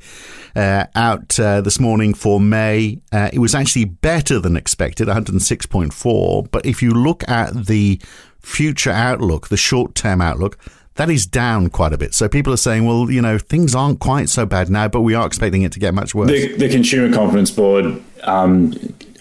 uh, 0.56 0.86
out 0.96 1.40
uh, 1.40 1.62
this 1.74 1.80
morning 1.80 2.14
for 2.14 2.40
May, 2.40 3.00
uh, 3.12 3.32
it 3.34 3.40
was 3.40 3.56
actually 3.56 3.86
better 3.86 4.38
than 4.38 4.56
expected, 4.56 5.08
106.4. 5.08 6.52
But 6.52 6.68
if 6.68 6.84
you 6.84 6.92
look 6.92 7.28
at 7.28 7.66
the 7.66 8.00
future 8.40 8.92
outlook, 8.92 9.48
the 9.48 9.58
short 9.58 9.96
term 9.96 10.22
outlook, 10.22 10.60
that 10.96 11.10
is 11.10 11.26
down 11.26 11.72
quite 11.72 11.92
a 11.92 11.98
bit. 11.98 12.14
So 12.14 12.30
people 12.30 12.54
are 12.54 12.58
saying, 12.58 12.86
well, 12.86 13.10
you 13.10 13.24
know, 13.24 13.40
things 13.40 13.74
aren't 13.74 14.00
quite 14.00 14.30
so 14.30 14.46
bad 14.46 14.70
now, 14.70 14.88
but 14.88 15.02
we 15.02 15.16
are 15.16 15.26
expecting 15.26 15.64
it 15.64 15.72
to 15.72 15.80
get 15.80 15.96
much 15.96 16.14
worse. 16.14 16.30
The, 16.30 16.56
the 16.56 16.70
Consumer 16.70 17.12
Confidence 17.12 17.50
Board 17.50 18.00
um, 18.22 18.74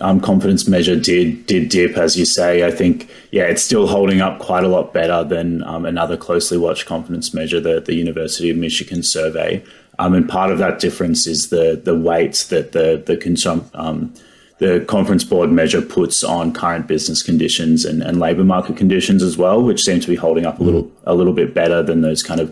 um, 0.02 0.20
confidence 0.20 0.68
measure 0.68 1.00
did 1.00 1.46
did 1.46 1.70
dip, 1.70 1.96
as 1.96 2.18
you 2.18 2.26
say. 2.26 2.66
I 2.66 2.70
think, 2.70 3.08
yeah, 3.30 3.44
it's 3.44 3.62
still 3.62 3.86
holding 3.86 4.20
up 4.20 4.40
quite 4.40 4.64
a 4.64 4.68
lot 4.68 4.92
better 4.92 5.24
than 5.24 5.62
um, 5.62 5.86
another 5.86 6.18
closely 6.18 6.58
watched 6.58 6.84
confidence 6.84 7.32
measure, 7.32 7.60
the, 7.60 7.80
the 7.80 7.94
University 7.94 8.50
of 8.50 8.58
Michigan 8.58 9.02
survey. 9.02 9.64
Um, 10.02 10.14
and 10.14 10.28
part 10.28 10.50
of 10.50 10.58
that 10.58 10.80
difference 10.80 11.28
is 11.28 11.50
the 11.50 11.80
the 11.82 11.94
weight 11.94 12.46
that 12.50 12.72
the 12.72 13.00
the 13.06 13.16
consum- 13.16 13.70
um, 13.72 14.12
the 14.58 14.84
conference 14.88 15.22
board 15.22 15.50
measure 15.50 15.80
puts 15.80 16.24
on 16.24 16.52
current 16.52 16.88
business 16.88 17.22
conditions 17.22 17.84
and, 17.84 18.02
and 18.02 18.18
labour 18.18 18.42
market 18.42 18.76
conditions 18.76 19.22
as 19.22 19.38
well, 19.38 19.62
which 19.62 19.82
seem 19.82 20.00
to 20.00 20.08
be 20.08 20.16
holding 20.16 20.44
up 20.44 20.58
a 20.58 20.62
little 20.64 20.90
a 21.04 21.14
little 21.14 21.32
bit 21.32 21.54
better 21.54 21.84
than 21.84 22.00
those 22.00 22.20
kind 22.20 22.40
of 22.40 22.48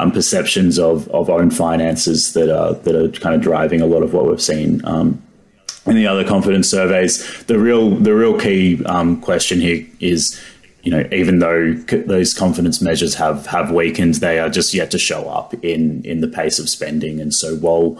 um, 0.00 0.12
perceptions 0.12 0.78
of, 0.78 1.06
of 1.08 1.28
own 1.28 1.50
finances 1.50 2.32
that 2.32 2.48
are 2.48 2.72
that 2.72 2.96
are 2.96 3.10
kind 3.20 3.34
of 3.34 3.42
driving 3.42 3.82
a 3.82 3.86
lot 3.86 4.02
of 4.02 4.14
what 4.14 4.24
we've 4.26 4.40
seen 4.40 4.80
um, 4.86 5.22
in 5.84 5.96
the 5.96 6.06
other 6.06 6.24
confidence 6.24 6.70
surveys. 6.70 7.44
The 7.44 7.58
real 7.58 7.90
the 7.90 8.14
real 8.14 8.38
key 8.40 8.82
um, 8.86 9.20
question 9.20 9.60
here 9.60 9.86
is 10.00 10.40
you 10.84 10.90
know, 10.90 11.08
even 11.10 11.38
though 11.38 11.72
those 11.72 12.34
confidence 12.34 12.82
measures 12.82 13.14
have 13.14 13.46
have 13.46 13.70
weakened, 13.70 14.16
they 14.16 14.38
are 14.38 14.50
just 14.50 14.74
yet 14.74 14.90
to 14.90 14.98
show 14.98 15.28
up 15.28 15.54
in 15.64 16.04
in 16.04 16.20
the 16.20 16.28
pace 16.28 16.58
of 16.58 16.68
spending. 16.68 17.20
And 17.20 17.34
so 17.34 17.56
while 17.56 17.98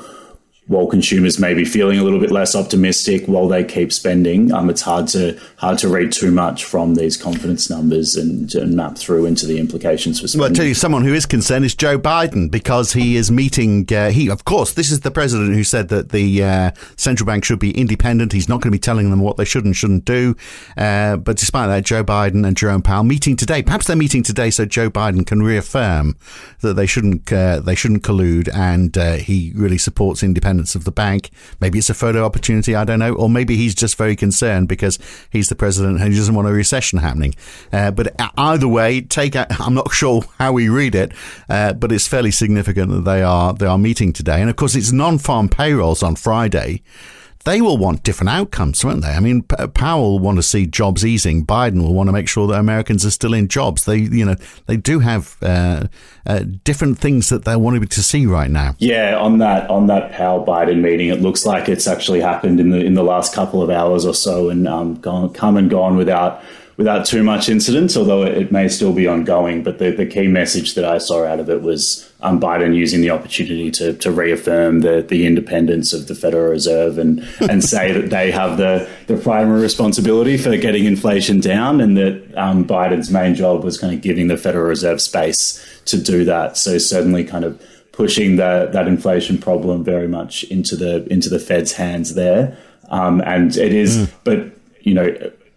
while 0.67 0.87
consumers 0.87 1.39
may 1.39 1.53
be 1.53 1.65
feeling 1.65 1.99
a 1.99 2.03
little 2.03 2.19
bit 2.19 2.31
less 2.31 2.55
optimistic 2.55 3.27
while 3.27 3.49
they 3.49 3.63
keep 3.63 3.93
spending, 3.93 4.51
um, 4.51 4.71
it's 4.71 4.81
hard 4.81 5.07
to 5.07 5.39
hard 5.57 5.79
to 5.79 5.89
read 5.89 6.11
too 6.11 6.31
much 6.31 6.65
from 6.65 6.95
these 6.95 7.19
confidence 7.19 7.69
numbers 7.69 8.17
and, 8.17 8.55
and 8.55 8.75
map 8.75 8.97
through 8.97 9.27
into 9.27 9.45
the 9.45 9.59
implications 9.59 10.21
for 10.21 10.27
spending. 10.27 10.41
Well, 10.41 10.51
I 10.51 10.55
tell 10.55 10.65
you, 10.65 10.73
someone 10.73 11.05
who 11.05 11.13
is 11.13 11.27
concerned 11.27 11.67
is 11.67 11.75
Joe 11.75 11.99
Biden 11.99 12.51
because 12.51 12.95
he 12.95 13.17
is 13.17 13.31
meeting. 13.31 13.87
Uh, 13.93 14.11
he, 14.11 14.31
of 14.31 14.47
course, 14.47 14.73
this 14.73 14.91
is 14.91 15.01
the 15.01 15.11
president 15.11 15.55
who 15.55 15.65
said 15.65 15.91
that 15.91 16.11
the 16.11 16.43
uh, 16.43 16.71
central 16.97 17.27
bank 17.27 17.45
should 17.45 17.59
be 17.59 17.79
independent. 17.79 18.33
He's 18.33 18.49
not 18.49 18.63
going 18.63 18.71
to 18.73 18.77
be 18.77 18.79
telling 18.79 19.11
them 19.11 19.21
what 19.21 19.37
they 19.37 19.45
should 19.45 19.67
and 19.67 19.77
shouldn't 19.77 20.07
do. 20.07 20.35
Uh, 20.79 21.19
but 21.19 21.37
despite 21.37 21.69
that, 21.69 21.85
Joe 21.85 22.03
Biden 22.03 22.47
and 22.47 22.57
Jerome 22.57 22.83
Powell 22.83 23.05
meeting 23.05 23.37
today. 23.37 23.63
Perhaps 23.63 23.87
they're 23.87 23.97
meeting 23.97 24.23
today 24.23 24.49
so 24.49 24.65
Joe 24.65 24.89
Biden 24.89 25.27
can 25.27 25.43
reaffirm 25.43 26.17
that 26.63 26.73
they 26.75 26.87
shouldn't 26.87 27.31
uh, 27.31 27.61
they 27.61 27.75
shouldn't 27.75 28.03
collude, 28.03 28.49
and 28.55 28.97
uh, 28.97 29.15
he 29.15 29.53
really 29.55 29.77
supports 29.77 30.23
independence 30.23 30.54
of 30.75 30.85
the 30.85 30.93
bank. 30.93 31.31
Maybe 31.61 31.79
it's 31.79 31.91
a 31.91 31.95
photo 31.95 32.25
opportunity, 32.25 32.75
I 32.75 32.85
don't 32.85 32.99
know. 32.99 33.15
Or 33.15 33.29
maybe 33.29 33.57
he's 33.57 33.75
just 33.75 33.97
very 33.97 34.17
concerned 34.17 34.69
because 34.69 34.99
he's 35.31 35.49
the 35.49 35.55
president 35.55 36.01
and 36.01 36.13
he 36.13 36.19
doesn't 36.19 36.35
want 36.35 36.49
a 36.49 36.53
recession 36.53 36.99
happening. 36.99 37.35
Uh, 37.73 37.91
but 37.91 38.15
either 38.37 38.69
way, 38.69 39.01
take 39.01 39.35
I'm 39.61 39.75
not 39.75 39.93
sure 39.93 40.23
how 40.39 40.53
we 40.53 40.69
read 40.69 40.95
it, 40.95 41.13
uh, 41.49 41.73
but 41.73 41.93
it's 41.93 42.07
fairly 42.07 42.31
significant 42.31 42.91
that 42.91 43.05
they 43.05 43.23
are 43.23 43.53
they 43.53 43.67
are 43.67 43.79
meeting 43.79 44.13
today. 44.13 44.41
And 44.41 44.51
of 44.51 44.57
course, 44.57 44.75
it's 44.75 44.93
non-farm 44.93 45.49
payrolls 45.49 46.03
on 46.03 46.17
Friday 46.17 46.83
they 47.45 47.61
will 47.61 47.77
want 47.77 48.03
different 48.03 48.31
outcomes, 48.31 48.85
won't 48.85 49.03
they? 49.03 49.11
I 49.11 49.21
mean, 49.21 49.43
P- 49.43 49.67
Powell 49.69 50.13
will 50.13 50.19
want 50.19 50.39
to 50.39 50.43
see 50.43 50.67
jobs 50.67 51.05
easing. 51.05 51.45
Biden 51.45 51.83
will 51.83 51.95
want 51.95 52.09
to 52.09 52.13
make 52.13 52.29
sure 52.29 52.47
that 52.47 52.59
Americans 52.59 53.05
are 53.05 53.11
still 53.11 53.35
in 53.35 53.49
jobs. 53.49 53.85
They, 53.85 53.99
you 53.99 54.25
know, 54.25 54.37
they 54.67 54.77
do 54.77 55.01
have 55.01 55.37
uh, 55.43 55.89
uh, 56.27 56.45
different 56.65 56.99
things 56.99 57.29
that 57.29 57.45
they're 57.45 57.59
wanting 57.59 57.85
to 57.87 58.03
see 58.03 58.25
right 58.27 58.51
now. 58.51 58.77
Yeah, 58.79 59.19
on 59.19 59.39
that 59.39 59.69
on 59.69 59.87
that 59.89 60.13
Powell 60.13 60.45
Biden 60.45 60.81
meeting, 60.81 61.09
it 61.09 61.21
looks 61.21 61.45
like 61.45 61.69
it's 61.69 61.87
actually 61.87 62.21
happened 62.21 62.61
in 62.61 62.71
the 62.71 62.85
in 62.85 62.95
the 62.95 63.05
last 63.05 63.35
couple 63.35 63.63
of 63.63 63.71
hours 63.71 64.07
or 64.07 64.15
so, 64.15 64.49
and 64.49 64.67
um, 64.67 64.95
gone, 64.97 65.33
come 65.33 65.57
and 65.57 65.69
gone 65.69 65.97
without 65.97 66.43
without 66.77 67.07
too 67.07 67.23
much 67.23 67.49
incident, 67.49 67.97
although 67.97 68.25
it 68.25 68.51
may 68.51 68.69
still 68.69 68.93
be 68.93 69.07
ongoing. 69.07 69.63
But 69.63 69.79
the, 69.79 69.91
the 69.91 70.07
key 70.07 70.27
message 70.27 70.75
that 70.75 70.85
I 70.85 70.99
saw 70.99 71.25
out 71.25 71.41
of 71.41 71.49
it 71.49 71.63
was 71.63 72.11
um, 72.21 72.41
Biden 72.41 72.75
using 72.75 73.01
the 73.01 73.11
opportunity 73.11 73.71
to, 73.73 73.93
to 73.95 74.11
reaffirm 74.11 74.81
the, 74.81 75.03
the 75.03 75.27
independence 75.27 75.93
of 75.93 76.09
the 76.09 76.15
Federal 76.15 76.51
Reserve 76.51 76.99
and, 76.99 77.21
and 77.41 77.63
say 77.63 77.93
that 77.93 78.11
they 78.11 78.31
have 78.31 78.59
the, 78.59 78.89
the 79.07 79.17
primary 79.17 79.61
responsibility 79.61 80.37
for 80.37 80.57
getting 80.57 80.85
inflation 80.85 81.41
down 81.41 81.81
and 81.81 81.97
that 81.97 82.35
um, 82.37 82.65
Biden's 82.65 83.11
main 83.11 83.35
job 83.35 83.63
was 83.63 83.79
kind 83.79 83.95
of 83.95 84.01
giving 84.01 84.27
the 84.27 84.37
Federal 84.37 84.67
Reserve 84.67 85.01
space 85.01 85.83
to 85.87 86.01
do 86.01 86.25
that. 86.25 86.57
So 86.57 86.79
certainly 86.79 87.25
kind 87.25 87.45
of 87.45 87.63
pushing 87.93 88.37
the, 88.37 88.69
that 88.73 88.89
inflation 88.89 89.39
problem 89.39 89.85
very 89.85 90.09
much 90.09 90.43
into 90.45 90.75
the 90.75 91.07
into 91.13 91.29
the 91.29 91.39
Fed's 91.39 91.73
hands 91.73 92.15
there. 92.15 92.57
Um, 92.89 93.21
and 93.21 93.57
it 93.57 93.73
is, 93.73 93.97
mm. 93.97 94.13
but 94.25 94.51
you 94.81 94.95
know, 94.95 95.15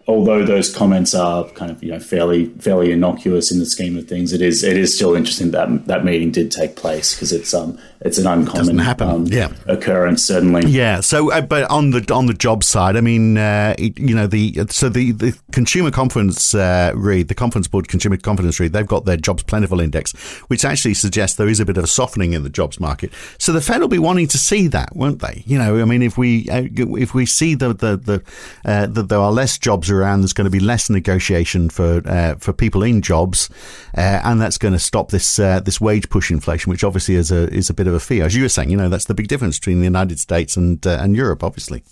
although 0.08 0.44
those 0.46 0.74
comments 0.74 1.14
are 1.14 1.44
kind 1.50 1.70
of 1.70 1.84
you 1.84 1.92
know 1.92 2.00
fairly 2.00 2.46
fairly 2.60 2.92
innocuous 2.92 3.52
in 3.52 3.60
the 3.60 3.66
scheme 3.66 3.98
of 3.98 4.08
things, 4.08 4.34
it 4.34 4.42
is 4.42 4.64
it 4.64 4.78
is 4.78 4.96
still 4.96 5.16
interesting 5.16 5.52
that 5.52 5.88
that 5.88 6.06
meeting 6.06 6.32
did 6.32 6.52
take 6.52 6.76
place 6.76 7.14
because 7.14 7.32
it's 7.32 7.54
um 7.54 7.78
it's 8.02 8.18
an 8.18 8.28
uncommon 8.28 8.80
um, 8.80 9.26
yeah. 9.26 9.50
occurrence 9.66 10.24
certainly. 10.24 10.66
Yeah. 10.70 11.02
So, 11.02 11.32
uh, 11.32 11.42
but 11.42 11.70
on 11.70 11.92
the 11.92 12.14
on 12.14 12.28
the 12.28 12.34
job 12.34 12.64
side, 12.64 12.96
I 12.96 13.02
mean, 13.02 13.38
uh, 13.38 13.76
you 13.78 14.14
know, 14.14 14.28
the 14.28 14.68
so 14.70 14.88
the 14.90 15.12
the 15.12 15.38
consumer 15.52 15.92
confidence 15.92 16.54
uh, 16.54 16.92
read, 16.96 17.28
the 17.28 17.36
conference 17.36 17.68
board 17.68 17.88
consumer 17.88 18.18
confidence 18.18 18.60
read, 18.60 18.74
they've 18.74 18.88
got 18.88 19.06
their 19.06 19.18
jobs 19.18 19.44
plentiful 19.44 19.80
index, 19.80 20.14
which 20.48 20.64
actually 20.64 20.94
suggests 20.94 21.38
there 21.38 21.48
is 21.48 21.60
a 21.60 21.66
bit 21.66 21.78
of 21.78 21.84
a 21.84 21.88
softening 21.88 22.34
in 22.34 22.44
the 22.44 22.50
jobs 22.50 22.80
market. 22.80 23.12
So 23.40 23.52
the 23.52 23.62
Fed 23.62 23.82
will 23.82 23.88
be 23.88 24.00
wanting 24.00 24.28
to 24.28 24.38
see 24.38 24.68
that, 24.68 24.96
won't 24.96 25.22
they? 25.22 25.44
You 25.46 25.58
know, 25.58 25.82
I 25.82 25.86
mean, 25.86 26.04
if 26.04 26.18
we 26.18 26.48
uh, 26.50 26.68
if 26.72 27.14
we 27.14 27.26
see 27.26 27.56
the 27.56 27.74
the 27.74 27.98
the 27.98 28.24
uh, 28.64 28.86
that 28.88 29.10
there 29.10 29.20
are 29.20 29.32
less 29.32 29.58
jobs 29.58 29.90
around, 29.98 30.22
there's 30.22 30.34
going 30.34 30.46
to 30.46 30.52
be 30.52 30.60
less 30.60 30.90
negotiation 30.90 31.70
for 31.70 32.02
uh, 32.06 32.36
for 32.36 32.54
people 32.54 32.84
in 32.84 33.02
jobs, 33.02 33.50
and 33.94 34.42
that's 34.42 34.58
going 34.58 34.74
to 34.74 34.80
stop 34.80 35.10
this 35.10 35.36
this 35.38 35.82
wage 35.82 36.10
push 36.10 36.32
inflation, 36.32 36.70
which 36.70 36.84
obviously 36.84 37.16
is 37.16 37.32
a 37.32 37.52
is 37.54 37.70
a 37.70 37.74
bit 37.74 37.88
of 37.88 37.94
a 37.94 38.00
fear. 38.00 38.26
As 38.26 38.36
you 38.36 38.44
were 38.44 38.50
saying, 38.50 38.70
you 38.70 38.78
know, 38.78 38.90
that's 38.90 39.06
the 39.06 39.14
big 39.14 39.28
difference 39.28 39.60
between 39.60 39.80
the 39.80 39.86
United 39.86 40.20
States 40.20 40.58
and 40.58 40.86
uh, 40.86 41.00
and 41.02 41.16
Europe, 41.16 41.44
obviously. 41.44 41.84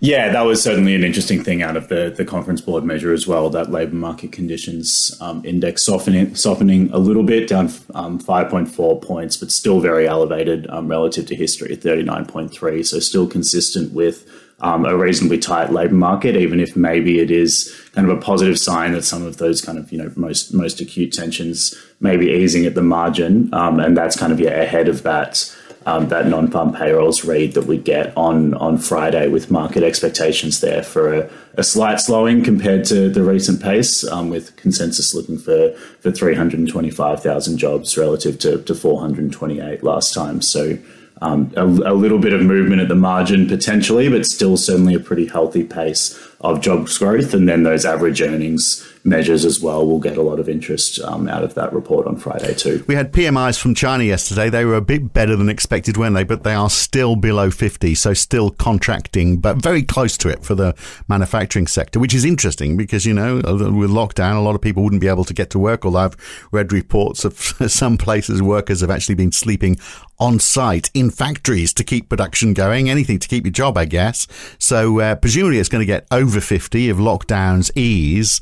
Yeah, 0.00 0.32
that 0.32 0.42
was 0.42 0.62
certainly 0.62 0.94
an 0.94 1.04
interesting 1.04 1.42
thing 1.42 1.62
out 1.62 1.76
of 1.76 1.88
the, 1.88 2.12
the 2.14 2.26
conference 2.26 2.60
board 2.60 2.84
measure 2.84 3.14
as 3.14 3.26
well. 3.26 3.48
That 3.48 3.70
labour 3.70 3.94
market 3.94 4.32
conditions 4.32 5.16
um, 5.20 5.42
index 5.46 5.82
softening 5.86 6.34
softening 6.34 6.90
a 6.92 6.98
little 6.98 7.22
bit, 7.22 7.48
down 7.48 7.70
um, 7.94 8.18
five 8.18 8.50
point 8.50 8.68
four 8.68 9.00
points, 9.00 9.36
but 9.36 9.50
still 9.50 9.80
very 9.80 10.06
elevated 10.06 10.66
um, 10.68 10.88
relative 10.88 11.26
to 11.26 11.34
history, 11.34 11.74
thirty 11.76 12.02
nine 12.02 12.26
point 12.26 12.52
three. 12.52 12.82
So 12.82 12.98
still 12.98 13.26
consistent 13.26 13.94
with 13.94 14.28
um, 14.60 14.84
a 14.84 14.96
reasonably 14.96 15.38
tight 15.38 15.72
labour 15.72 15.94
market, 15.94 16.36
even 16.36 16.60
if 16.60 16.76
maybe 16.76 17.20
it 17.20 17.30
is 17.30 17.74
kind 17.92 18.08
of 18.08 18.16
a 18.16 18.20
positive 18.20 18.58
sign 18.58 18.92
that 18.92 19.04
some 19.04 19.24
of 19.24 19.38
those 19.38 19.60
kind 19.60 19.78
of 19.78 19.90
you 19.92 19.98
know 19.98 20.12
most 20.16 20.54
most 20.54 20.80
acute 20.80 21.12
tensions 21.12 21.74
may 22.00 22.16
be 22.16 22.30
easing 22.30 22.64
at 22.66 22.74
the 22.74 22.82
margin, 22.82 23.52
um, 23.52 23.80
and 23.80 23.96
that's 23.96 24.16
kind 24.16 24.32
of 24.32 24.40
yeah 24.40 24.60
ahead 24.62 24.88
of 24.88 25.02
that. 25.02 25.54
Um, 25.86 26.08
that 26.08 26.28
non-farm 26.28 26.72
payrolls 26.72 27.26
read 27.26 27.52
that 27.52 27.66
we 27.66 27.76
get 27.76 28.16
on 28.16 28.54
on 28.54 28.78
Friday 28.78 29.28
with 29.28 29.50
market 29.50 29.82
expectations 29.82 30.60
there 30.60 30.82
for 30.82 31.12
a, 31.12 31.30
a 31.58 31.62
slight 31.62 32.00
slowing 32.00 32.42
compared 32.42 32.86
to 32.86 33.10
the 33.10 33.22
recent 33.22 33.62
pace, 33.62 34.02
um, 34.10 34.30
with 34.30 34.56
consensus 34.56 35.12
looking 35.12 35.36
for 35.36 35.72
for 36.00 36.10
325,000 36.10 37.58
jobs 37.58 37.98
relative 37.98 38.38
to, 38.38 38.62
to 38.62 38.74
428 38.74 39.82
last 39.82 40.14
time. 40.14 40.40
So 40.40 40.78
um, 41.20 41.52
a, 41.56 41.64
a, 41.64 41.94
little 41.94 42.18
bit 42.18 42.32
of 42.32 42.42
movement 42.42 42.82
at 42.82 42.88
the 42.88 42.94
margin 42.94 43.46
potentially, 43.46 44.08
but 44.08 44.26
still 44.26 44.56
certainly 44.56 44.94
a 44.94 45.00
pretty 45.00 45.26
healthy 45.26 45.64
pace 45.64 46.18
of 46.40 46.60
jobs 46.60 46.98
growth. 46.98 47.32
And 47.32 47.48
then 47.48 47.62
those 47.62 47.84
average 47.84 48.20
earnings 48.20 48.86
measures 49.04 49.44
as 49.44 49.60
well 49.60 49.86
will 49.86 49.98
get 49.98 50.16
a 50.16 50.22
lot 50.22 50.40
of 50.40 50.48
interest 50.48 50.98
um, 51.00 51.28
out 51.28 51.44
of 51.44 51.54
that 51.54 51.72
report 51.72 52.06
on 52.06 52.16
Friday 52.16 52.54
too. 52.54 52.82
We 52.88 52.94
had 52.94 53.12
PMIs 53.12 53.60
from 53.60 53.74
China 53.74 54.02
yesterday. 54.02 54.48
They 54.48 54.64
were 54.64 54.76
a 54.76 54.80
bit 54.80 55.12
better 55.12 55.36
than 55.36 55.50
expected, 55.50 55.98
weren't 55.98 56.14
they? 56.14 56.24
But 56.24 56.42
they 56.42 56.54
are 56.54 56.70
still 56.70 57.14
below 57.14 57.50
50, 57.50 57.94
so 57.94 58.14
still 58.14 58.50
contracting, 58.50 59.38
but 59.38 59.58
very 59.58 59.82
close 59.82 60.16
to 60.18 60.28
it 60.30 60.42
for 60.42 60.54
the 60.54 60.74
manufacturing 61.06 61.66
sector, 61.66 62.00
which 62.00 62.14
is 62.14 62.24
interesting 62.24 62.76
because, 62.76 63.04
you 63.04 63.12
know, 63.12 63.36
with 63.36 63.90
lockdown, 63.90 64.36
a 64.36 64.40
lot 64.40 64.54
of 64.54 64.62
people 64.62 64.82
wouldn't 64.82 65.02
be 65.02 65.08
able 65.08 65.24
to 65.24 65.34
get 65.34 65.50
to 65.50 65.58
work, 65.58 65.84
although 65.84 65.98
I've 65.98 66.48
read 66.50 66.72
reports 66.72 67.24
of 67.24 67.34
some 67.70 67.98
places 67.98 68.40
workers 68.40 68.80
have 68.80 68.90
actually 68.90 69.16
been 69.16 69.32
sleeping 69.32 69.78
on 70.18 70.38
site 70.38 70.90
in 70.94 71.10
factories 71.10 71.74
to 71.74 71.84
keep 71.84 72.08
production 72.08 72.54
going, 72.54 72.88
anything 72.88 73.18
to 73.18 73.28
keep 73.28 73.44
your 73.44 73.52
job, 73.52 73.76
I 73.76 73.84
guess. 73.84 74.26
So 74.58 75.00
uh, 75.00 75.16
presumably 75.16 75.58
it's 75.58 75.68
going 75.68 75.82
to 75.82 75.86
get 75.86 76.06
over 76.10 76.40
50 76.40 76.88
if 76.88 76.96
lockdowns 76.96 77.70
ease. 77.76 78.40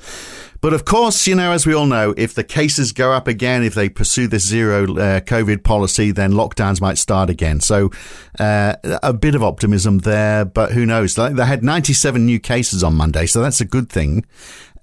But 0.63 0.75
of 0.75 0.85
course, 0.85 1.27
you 1.27 1.35
know, 1.35 1.51
as 1.51 1.67
we 1.67 1.75
all 1.75 1.87
know, 1.87 2.15
if 2.17 2.35
the 2.35 2.45
cases 2.45 2.93
go 2.93 3.13
up 3.13 3.27
again, 3.27 3.65
if 3.65 3.75
they 3.75 3.89
pursue 3.89 4.29
this 4.29 4.47
zero 4.47 4.85
uh, 4.85 5.21
COVID 5.21 5.65
policy, 5.65 6.13
then 6.13 6.33
lockdowns 6.33 6.81
might 6.81 6.99
start 6.99 7.29
again. 7.29 7.59
So 7.59 7.91
uh, 8.39 8.77
a 9.03 9.13
bit 9.13 9.35
of 9.35 9.43
optimism 9.43 9.99
there, 9.99 10.45
but 10.45 10.71
who 10.71 10.87
knows? 10.87 11.17
They 11.17 11.45
had 11.45 11.65
97 11.65 12.25
new 12.25 12.39
cases 12.39 12.85
on 12.85 12.95
Monday, 12.95 13.27
so 13.27 13.43
that's 13.43 13.61
a 13.61 13.65
good 13.65 13.91
thing. 13.91 14.25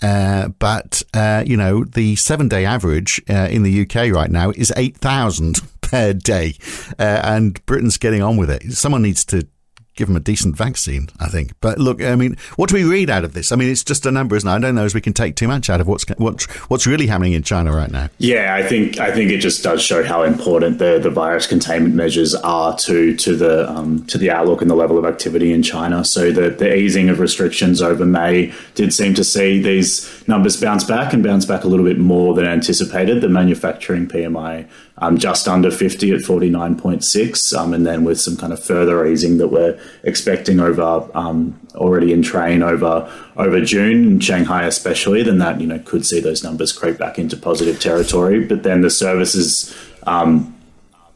Uh, 0.01 0.49
but, 0.59 1.01
uh, 1.13 1.45
you 1.47 1.55
know, 1.55 1.85
the 1.85 2.17
seven 2.17 2.49
day 2.49 2.65
average 2.65 3.21
uh, 3.29 3.47
in 3.49 3.63
the 3.63 3.81
UK 3.81 4.11
right 4.13 4.29
now 4.29 4.51
is 4.51 4.73
8,000 4.75 5.61
per 5.81 6.11
day. 6.11 6.55
Uh, 6.99 7.21
and 7.23 7.65
Britain's 7.65 7.97
getting 7.97 8.21
on 8.21 8.35
with 8.35 8.49
it. 8.49 8.73
Someone 8.73 9.01
needs 9.01 9.23
to 9.25 9.47
give 9.95 10.07
them 10.07 10.15
a 10.15 10.21
decent 10.21 10.55
vaccine, 10.55 11.09
I 11.19 11.27
think. 11.27 11.51
But 11.59 11.77
look, 11.77 12.01
I 12.01 12.15
mean, 12.15 12.37
what 12.55 12.69
do 12.69 12.75
we 12.75 12.83
read 12.83 13.09
out 13.09 13.25
of 13.25 13.33
this? 13.33 13.51
I 13.51 13.55
mean, 13.55 13.69
it's 13.69 13.83
just 13.83 14.05
a 14.05 14.11
number, 14.11 14.35
isn't 14.35 14.49
it? 14.49 14.53
I 14.53 14.59
don't 14.59 14.75
know 14.75 14.85
as 14.85 14.95
we 14.95 15.01
can 15.01 15.13
take 15.13 15.35
too 15.35 15.47
much 15.47 15.69
out 15.69 15.81
of 15.81 15.87
what's 15.87 16.05
what's 16.17 16.45
what's 16.69 16.87
really 16.87 17.07
happening 17.07 17.33
in 17.33 17.43
China 17.43 17.73
right 17.73 17.91
now. 17.91 18.09
Yeah, 18.17 18.55
I 18.55 18.63
think 18.63 18.99
I 18.99 19.11
think 19.11 19.31
it 19.31 19.39
just 19.39 19.63
does 19.63 19.81
show 19.81 20.03
how 20.03 20.23
important 20.23 20.79
the, 20.79 20.99
the 20.99 21.09
virus 21.09 21.47
containment 21.47 21.95
measures 21.95 22.33
are 22.35 22.75
to 22.77 23.15
to 23.15 23.35
the 23.35 23.69
um, 23.69 24.05
to 24.07 24.17
the 24.17 24.31
outlook 24.31 24.61
and 24.61 24.71
the 24.71 24.75
level 24.75 24.97
of 24.97 25.05
activity 25.05 25.51
in 25.51 25.63
China. 25.63 26.05
So 26.05 26.31
the 26.31 26.49
the 26.49 26.73
easing 26.75 27.09
of 27.09 27.19
restrictions 27.19 27.81
over 27.81 28.05
May 28.05 28.53
did 28.75 28.93
seem 28.93 29.13
to 29.15 29.23
see 29.23 29.61
these 29.61 30.18
numbers 30.29 30.59
bounce 30.59 30.85
back 30.85 31.11
and 31.11 31.21
bounce 31.21 31.45
back 31.45 31.63
a 31.65 31.67
little 31.67 31.85
bit 31.85 31.97
more 31.97 32.33
than 32.33 32.45
anticipated. 32.45 33.19
The 33.19 33.27
manufacturing 33.27 34.07
PMI 34.07 34.69
um, 34.99 35.17
just 35.17 35.47
under 35.47 35.71
50 35.71 36.11
at 36.11 36.19
49.6, 36.19 37.57
um, 37.57 37.73
and 37.73 37.85
then 37.85 38.03
with 38.03 38.19
some 38.19 38.37
kind 38.37 38.53
of 38.53 38.63
further 38.63 39.05
easing 39.05 39.37
that 39.37 39.47
we're 39.47 39.79
expecting 40.03 40.59
over 40.59 41.09
um, 41.13 41.59
already 41.75 42.13
in 42.13 42.21
train 42.21 42.61
over 42.61 43.11
over 43.35 43.61
June 43.61 44.05
in 44.05 44.19
Shanghai 44.19 44.63
especially, 44.65 45.23
then 45.23 45.39
that 45.39 45.59
you 45.59 45.67
know 45.67 45.79
could 45.79 46.05
see 46.05 46.19
those 46.19 46.43
numbers 46.43 46.71
creep 46.71 46.97
back 46.97 47.17
into 47.17 47.35
positive 47.35 47.79
territory. 47.79 48.45
But 48.45 48.63
then 48.63 48.81
the 48.81 48.89
services. 48.89 49.75
Um, 50.03 50.55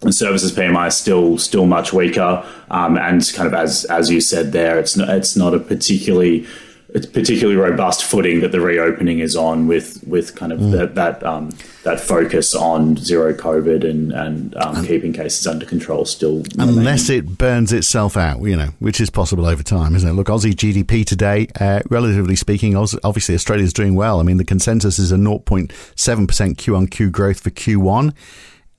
services 0.09 0.51
PMI 0.51 0.87
is 0.87 0.97
still 0.97 1.37
still 1.37 1.65
much 1.65 1.93
weaker, 1.93 2.45
um, 2.69 2.97
and 2.97 3.25
kind 3.33 3.47
of 3.47 3.53
as 3.53 3.85
as 3.85 4.11
you 4.11 4.19
said 4.19 4.51
there, 4.51 4.77
it's 4.77 4.97
not 4.97 5.07
it's 5.07 5.37
not 5.37 5.53
a 5.53 5.59
particularly 5.59 6.45
it's 6.93 7.07
particularly 7.07 7.55
robust 7.55 8.03
footing 8.03 8.41
that 8.41 8.51
the 8.51 8.61
reopening 8.61 9.19
is 9.19 9.35
on 9.35 9.67
with 9.67 10.05
with 10.05 10.35
kind 10.35 10.51
of 10.51 10.59
mm. 10.59 10.71
that 10.71 10.95
that, 10.95 11.23
um, 11.23 11.49
that 11.83 11.99
focus 11.99 12.53
on 12.53 12.95
zero 12.97 13.33
COVID 13.33 13.83
and 13.89 14.11
and 14.11 14.55
um, 14.57 14.85
keeping 14.85 15.11
cases 15.11 15.47
under 15.47 15.65
control 15.65 16.05
still 16.05 16.43
unless 16.59 17.09
it 17.09 17.37
burns 17.37 17.73
itself 17.73 18.15
out, 18.15 18.41
you 18.41 18.55
know, 18.55 18.69
which 18.79 19.01
is 19.01 19.09
possible 19.09 19.45
over 19.45 19.63
time, 19.63 19.95
isn't 19.95 20.07
it? 20.07 20.13
Look, 20.13 20.27
Aussie 20.27 20.53
GDP 20.53 21.05
today, 21.05 21.47
uh, 21.59 21.81
relatively 21.89 22.35
speaking, 22.35 22.75
obviously 22.75 23.35
Australia 23.35 23.65
is 23.65 23.73
doing 23.73 23.95
well. 23.95 24.19
I 24.19 24.23
mean, 24.23 24.37
the 24.37 24.45
consensus 24.45 24.99
is 24.99 25.11
a 25.11 25.17
0.7 25.17 26.27
percent 26.27 26.57
Q 26.57 26.75
on 26.75 26.87
Q 26.87 27.09
growth 27.09 27.39
for 27.39 27.49
Q1. 27.49 28.13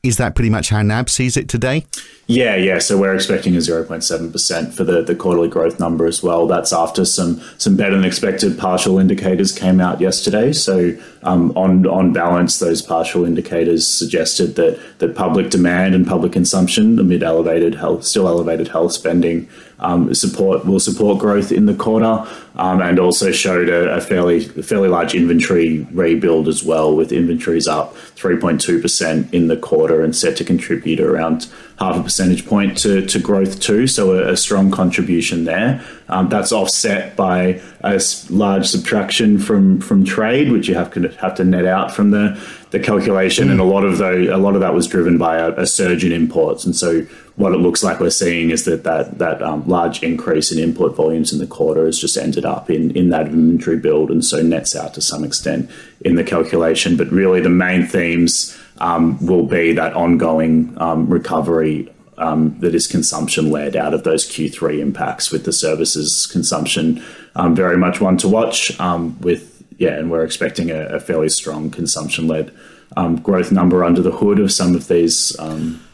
Is 0.05 0.19
that 0.19 0.35
pretty 0.35 0.51
much 0.51 0.69
how 0.69 0.83
NAB 0.83 1.09
sees 1.09 1.35
it 1.39 1.49
today? 1.49 1.87
Yeah, 2.27 2.57
yeah. 2.57 2.79
So 2.79 2.99
we're 2.99 3.15
expecting 3.15 3.55
a 3.55 3.59
0.7% 3.59 4.75
for 4.75 4.85
the, 4.85 5.03
the 5.03 5.15
quarterly 5.15 5.49
growth 5.49 5.81
number 5.81 6.05
as 6.05 6.23
well. 6.23 6.47
That's 6.47 6.75
after 6.75 7.07
some 7.07 7.41
some 7.57 7.75
better 7.75 7.97
than 7.97 8.05
expected 8.05 8.59
partial 8.59 8.99
indicators 8.99 9.51
came 9.51 9.81
out 9.81 10.03
yesterday. 10.03 10.53
So 10.53 10.95
um, 11.23 11.57
on 11.57 11.87
on 11.87 12.13
balance, 12.13 12.59
those 12.59 12.83
partial 12.83 13.25
indicators 13.25 13.89
suggested 13.89 14.57
that 14.57 14.79
that 14.99 15.17
public 15.17 15.49
demand 15.49 15.95
and 15.95 16.07
public 16.07 16.33
consumption 16.33 16.99
amid 16.99 17.23
elevated 17.23 17.75
health, 17.75 18.05
still 18.05 18.29
elevated 18.29 18.69
health 18.69 18.93
spending, 18.93 19.49
um, 19.81 20.15
support 20.15 20.65
will 20.65 20.81
support 20.81 21.19
growth 21.19 21.53
in 21.53 21.67
the 21.67 21.75
quarter, 21.75 22.27
um, 22.57 22.81
and 22.81 22.99
also 22.99 23.33
showed 23.33 23.69
a, 23.69 23.97
a 23.97 24.01
fairly 24.01 24.41
fairly 24.41 24.89
large 24.89 25.15
inventory 25.15 25.87
rebuild 25.93 26.49
as 26.49 26.63
well, 26.63 26.95
with 26.95 27.13
inventories 27.13 27.67
up 27.67 27.95
3.2 28.17 28.81
percent 28.81 29.33
in 29.35 29.49
the 29.49 29.57
quarter 29.57 30.03
and 30.03 30.15
set 30.15 30.37
to 30.37 30.45
contribute 30.45 31.01
around 31.01 31.49
half 31.79 31.97
a 31.97 32.03
percentage 32.03 32.47
point 32.47 32.79
to, 32.79 33.05
to 33.07 33.19
growth 33.19 33.61
too. 33.61 33.87
So 33.87 34.13
a, 34.13 34.33
a 34.33 34.37
strong 34.37 34.71
contribution 34.71 35.45
there. 35.45 35.85
Um, 36.09 36.29
that's 36.29 36.53
offset 36.53 37.17
by 37.17 37.61
a 37.83 38.01
large 38.31 38.67
subtraction 38.67 39.39
from 39.39 39.81
from 39.81 40.05
trade, 40.05 40.53
which 40.53 40.69
you 40.69 40.75
have 40.75 40.93
to 40.93 41.09
have 41.21 41.35
to 41.37 41.45
net 41.45 41.67
out 41.67 41.95
from 41.95 42.11
the 42.11 42.41
the 42.71 42.81
calculation, 42.81 43.49
mm. 43.49 43.53
and 43.53 43.61
a 43.61 43.65
lot 43.65 43.85
of 43.85 44.01
a 44.01 44.37
lot 44.37 44.55
of 44.55 44.61
that 44.61 44.75
was 44.75 44.87
driven 44.87 45.17
by 45.17 45.37
a, 45.39 45.53
a, 45.53 45.67
surge 45.67 46.05
in 46.05 46.13
imports. 46.13 46.65
And 46.65 46.77
so 46.77 47.07
what 47.37 47.53
it 47.53 47.59
looks 47.59 47.83
like 47.83 47.99
we're 47.99 48.11
seeing 48.11 48.51
is 48.51 48.65
that 48.65 48.85
that 48.85 49.19
that 49.19 49.43
um, 49.43 49.67
large 49.67 50.03
increase 50.03 50.53
in 50.53 50.59
import 50.59 50.95
volumes 50.95 51.33
in 51.33 51.41
the 51.41 51.47
quarter 51.47 51.87
has 51.87 51.99
just 51.99 52.17
ended 52.17 52.45
up 52.45 52.71
in 52.71 52.91
in 52.97 53.11
that 53.11 53.27
inventory 53.27 53.77
build, 53.77 54.11
and 54.11 54.25
so 54.25 54.41
nets 54.41 54.77
out 54.77 54.95
to 54.95 55.01
some 55.01 55.25
extent 55.25 55.71
in 56.03 56.15
the 56.15 56.25
calculation. 56.25 56.97
But 56.97 57.11
really, 57.11 57.41
the 57.41 57.49
main 57.49 57.87
themes 57.87 58.57
um, 58.79 59.25
will 59.25 59.47
be 59.47 59.73
that 59.73 59.95
ongoing 59.95 60.77
um, 60.81 61.09
recovery 61.09 61.93
um, 62.19 62.57
that 62.61 62.75
is 62.75 62.87
consumption 62.87 63.51
led 63.51 63.75
out 63.75 63.95
of 63.95 64.05
those 64.05 64.29
Q3 64.29 64.79
impacts 64.79 65.33
with 65.33 65.45
the 65.45 65.53
services 65.53 66.27
consumption 66.27 67.03
um, 67.35 67.57
very 67.57 67.77
much 67.77 68.01
one 68.01 68.17
to 68.19 68.29
watch 68.29 68.79
um, 68.79 69.21
with 69.21 69.51
yeah, 69.79 69.95
and 69.95 70.09
we're 70.09 70.25
expecting 70.25 70.71
a, 70.71 70.85
a 70.87 71.01
fairly 71.01 71.29
strong 71.29 71.71
consumption 71.71 72.29
led 72.29 72.53
um, 72.97 73.17
growth 73.17 73.51
number 73.51 73.83
under 73.83 74.03
the 74.03 74.13
hood 74.13 74.39
of 74.39 74.53
some 74.53 74.77
of 74.77 74.87
these 74.87 75.37
um, 75.41 75.85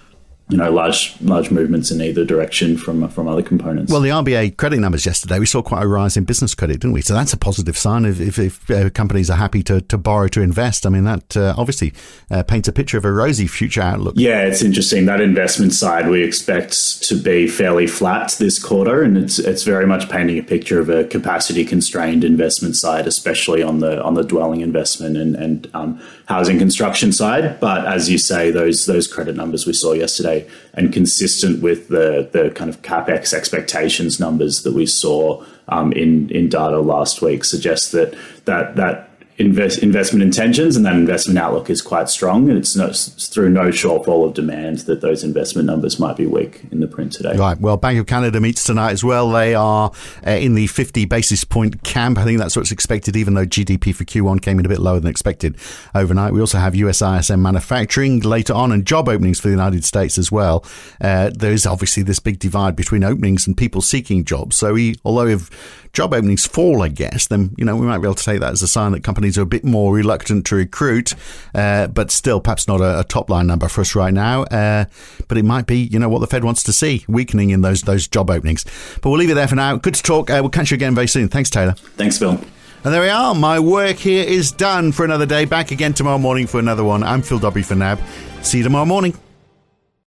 you 0.50 0.56
know 0.56 0.70
large 0.70 1.20
large 1.22 1.50
movements 1.50 1.90
in 1.90 2.00
either 2.00 2.24
direction 2.24 2.76
from 2.76 3.08
from 3.08 3.28
other 3.28 3.42
components. 3.42 3.92
Well, 3.92 4.00
the 4.00 4.10
RBA 4.10 4.56
credit 4.56 4.80
numbers 4.80 5.06
yesterday, 5.06 5.38
we 5.38 5.46
saw 5.46 5.62
quite 5.62 5.82
a 5.82 5.88
rise 5.88 6.16
in 6.16 6.24
business 6.24 6.54
credit, 6.54 6.80
didn't 6.80 6.92
we? 6.92 7.02
So 7.02 7.14
that's 7.14 7.32
a 7.32 7.36
positive 7.36 7.78
sign 7.78 8.04
if, 8.04 8.20
if, 8.20 8.38
if 8.38 8.70
uh, 8.70 8.90
companies 8.90 9.30
are 9.30 9.36
happy 9.36 9.62
to, 9.64 9.80
to 9.82 9.98
borrow 9.98 10.28
to 10.28 10.42
invest. 10.42 10.86
I 10.86 10.90
mean, 10.90 11.04
that 11.04 11.36
uh, 11.36 11.54
obviously 11.56 11.92
uh, 12.30 12.42
paints 12.42 12.68
a 12.68 12.72
picture 12.72 12.98
of 12.98 13.04
a 13.04 13.12
rosy 13.12 13.46
future 13.46 13.82
outlook. 13.82 14.14
Yeah, 14.16 14.42
it's 14.42 14.62
interesting. 14.62 15.06
That 15.06 15.20
investment 15.20 15.72
side 15.72 16.08
we 16.08 16.22
expect 16.22 17.02
to 17.04 17.20
be 17.20 17.46
fairly 17.46 17.86
flat 17.86 18.36
this 18.38 18.62
quarter, 18.62 19.02
and 19.02 19.16
it's 19.16 19.38
it's 19.38 19.62
very 19.62 19.86
much 19.86 20.08
painting 20.08 20.38
a 20.38 20.42
picture 20.42 20.80
of 20.80 20.88
a 20.88 21.04
capacity 21.04 21.64
constrained 21.64 22.24
investment 22.24 22.76
side, 22.76 23.06
especially 23.06 23.62
on 23.62 23.80
the 23.80 24.02
on 24.02 24.14
the 24.14 24.24
dwelling 24.24 24.60
investment 24.60 25.16
and 25.16 25.36
and 25.36 25.70
um, 25.74 26.00
housing 26.30 26.60
construction 26.60 27.10
side. 27.10 27.58
But 27.58 27.84
as 27.86 28.08
you 28.08 28.16
say, 28.16 28.52
those 28.52 28.86
those 28.86 29.08
credit 29.08 29.34
numbers 29.34 29.66
we 29.66 29.72
saw 29.72 29.94
yesterday 29.94 30.48
and 30.74 30.92
consistent 30.92 31.60
with 31.60 31.88
the 31.88 32.30
the 32.32 32.50
kind 32.50 32.70
of 32.70 32.82
capex 32.82 33.32
expectations 33.32 34.20
numbers 34.20 34.62
that 34.62 34.72
we 34.72 34.86
saw 34.86 35.44
um, 35.66 35.90
in 35.92 36.30
in 36.30 36.48
data 36.48 36.78
last 36.78 37.20
week 37.20 37.42
suggests 37.42 37.90
that 37.90 38.14
that 38.44 38.76
that 38.76 39.09
invest, 39.40 39.78
investment 39.82 40.22
intentions 40.22 40.76
and 40.76 40.84
that 40.84 40.94
investment 40.94 41.38
outlook 41.38 41.70
is 41.70 41.80
quite 41.80 42.08
strong. 42.08 42.48
And 42.48 42.58
it's, 42.58 42.76
no, 42.76 42.86
it's, 42.86 43.28
through 43.28 43.48
no 43.48 43.68
shortfall 43.68 44.26
of 44.26 44.34
demand 44.34 44.80
that 44.80 45.00
those 45.00 45.24
investment 45.24 45.66
numbers 45.66 45.98
might 45.98 46.16
be 46.16 46.26
weak 46.26 46.62
in 46.70 46.80
the 46.80 46.86
print 46.86 47.12
today. 47.12 47.36
Right. 47.36 47.58
Well, 47.58 47.76
Bank 47.76 47.98
of 47.98 48.06
Canada 48.06 48.40
meets 48.40 48.64
tonight 48.64 48.92
as 48.92 49.02
well. 49.02 49.30
They 49.30 49.54
are 49.54 49.90
uh, 50.26 50.30
in 50.30 50.54
the 50.54 50.66
50 50.66 51.06
basis 51.06 51.44
point 51.44 51.82
camp. 51.82 52.18
I 52.18 52.24
think 52.24 52.38
that's 52.38 52.54
what's 52.54 52.70
expected, 52.70 53.16
even 53.16 53.34
though 53.34 53.46
GDP 53.46 53.94
for 53.94 54.04
Q1 54.04 54.42
came 54.42 54.58
in 54.58 54.66
a 54.66 54.68
bit 54.68 54.78
lower 54.78 55.00
than 55.00 55.10
expected 55.10 55.56
overnight. 55.94 56.32
We 56.32 56.40
also 56.40 56.58
have 56.58 56.74
US 56.74 57.00
ISM 57.00 57.40
manufacturing 57.40 58.20
later 58.20 58.52
on 58.52 58.72
and 58.72 58.86
job 58.86 59.08
openings 59.08 59.40
for 59.40 59.48
the 59.48 59.52
United 59.52 59.84
States 59.84 60.18
as 60.18 60.30
well. 60.30 60.64
Uh, 61.00 61.30
there's 61.34 61.64
obviously 61.64 62.02
this 62.02 62.18
big 62.18 62.38
divide 62.38 62.76
between 62.76 63.02
openings 63.02 63.46
and 63.46 63.56
people 63.56 63.80
seeking 63.80 64.24
jobs. 64.24 64.56
So, 64.56 64.74
we, 64.74 64.96
although 65.04 65.26
if 65.26 65.50
job 65.92 66.14
openings 66.14 66.46
fall, 66.46 66.82
I 66.82 66.88
guess, 66.88 67.26
then, 67.26 67.54
you 67.56 67.64
know, 67.64 67.76
we 67.76 67.86
might 67.86 67.98
be 67.98 68.04
able 68.04 68.14
to 68.14 68.24
take 68.24 68.40
that 68.40 68.52
as 68.52 68.62
a 68.62 68.68
sign 68.68 68.92
that 68.92 69.02
companies 69.02 69.29
are 69.38 69.42
a 69.42 69.46
bit 69.46 69.64
more 69.64 69.94
reluctant 69.94 70.46
to 70.46 70.56
recruit, 70.56 71.14
uh, 71.54 71.86
but 71.88 72.10
still 72.10 72.40
perhaps 72.40 72.68
not 72.68 72.80
a, 72.80 73.00
a, 73.00 73.04
top 73.04 73.28
line 73.28 73.46
number 73.46 73.68
for 73.68 73.80
us 73.80 73.94
right 73.94 74.14
now. 74.14 74.42
Uh, 74.44 74.84
but 75.28 75.38
it 75.38 75.44
might 75.44 75.66
be, 75.66 75.78
you 75.78 75.98
know, 75.98 76.08
what 76.08 76.20
the 76.20 76.26
Fed 76.26 76.44
wants 76.44 76.62
to 76.64 76.72
see, 76.72 77.04
weakening 77.08 77.50
in 77.50 77.60
those, 77.62 77.82
those 77.82 78.06
job 78.06 78.30
openings. 78.30 78.64
But 79.02 79.10
we'll 79.10 79.18
leave 79.18 79.30
it 79.30 79.34
there 79.34 79.48
for 79.48 79.56
now. 79.56 79.76
Good 79.76 79.94
to 79.94 80.02
talk. 80.02 80.30
Uh, 80.30 80.38
we'll 80.40 80.50
catch 80.50 80.70
you 80.70 80.76
again 80.76 80.94
very 80.94 81.08
soon. 81.08 81.28
Thanks, 81.28 81.50
Taylor. 81.50 81.72
Thanks, 81.72 82.18
Phil. 82.18 82.40
And 82.82 82.94
there 82.94 83.02
we 83.02 83.08
are. 83.08 83.34
My 83.34 83.60
work 83.60 83.96
here 83.96 84.24
is 84.24 84.52
done 84.52 84.92
for 84.92 85.04
another 85.04 85.26
day. 85.26 85.44
Back 85.44 85.70
again 85.70 85.92
tomorrow 85.92 86.18
morning 86.18 86.46
for 86.46 86.58
another 86.58 86.84
one. 86.84 87.02
I'm 87.02 87.20
Phil 87.20 87.38
Dobbie 87.38 87.62
for 87.62 87.74
NAB. 87.74 88.00
See 88.42 88.58
you 88.58 88.64
tomorrow 88.64 88.86
morning. 88.86 89.18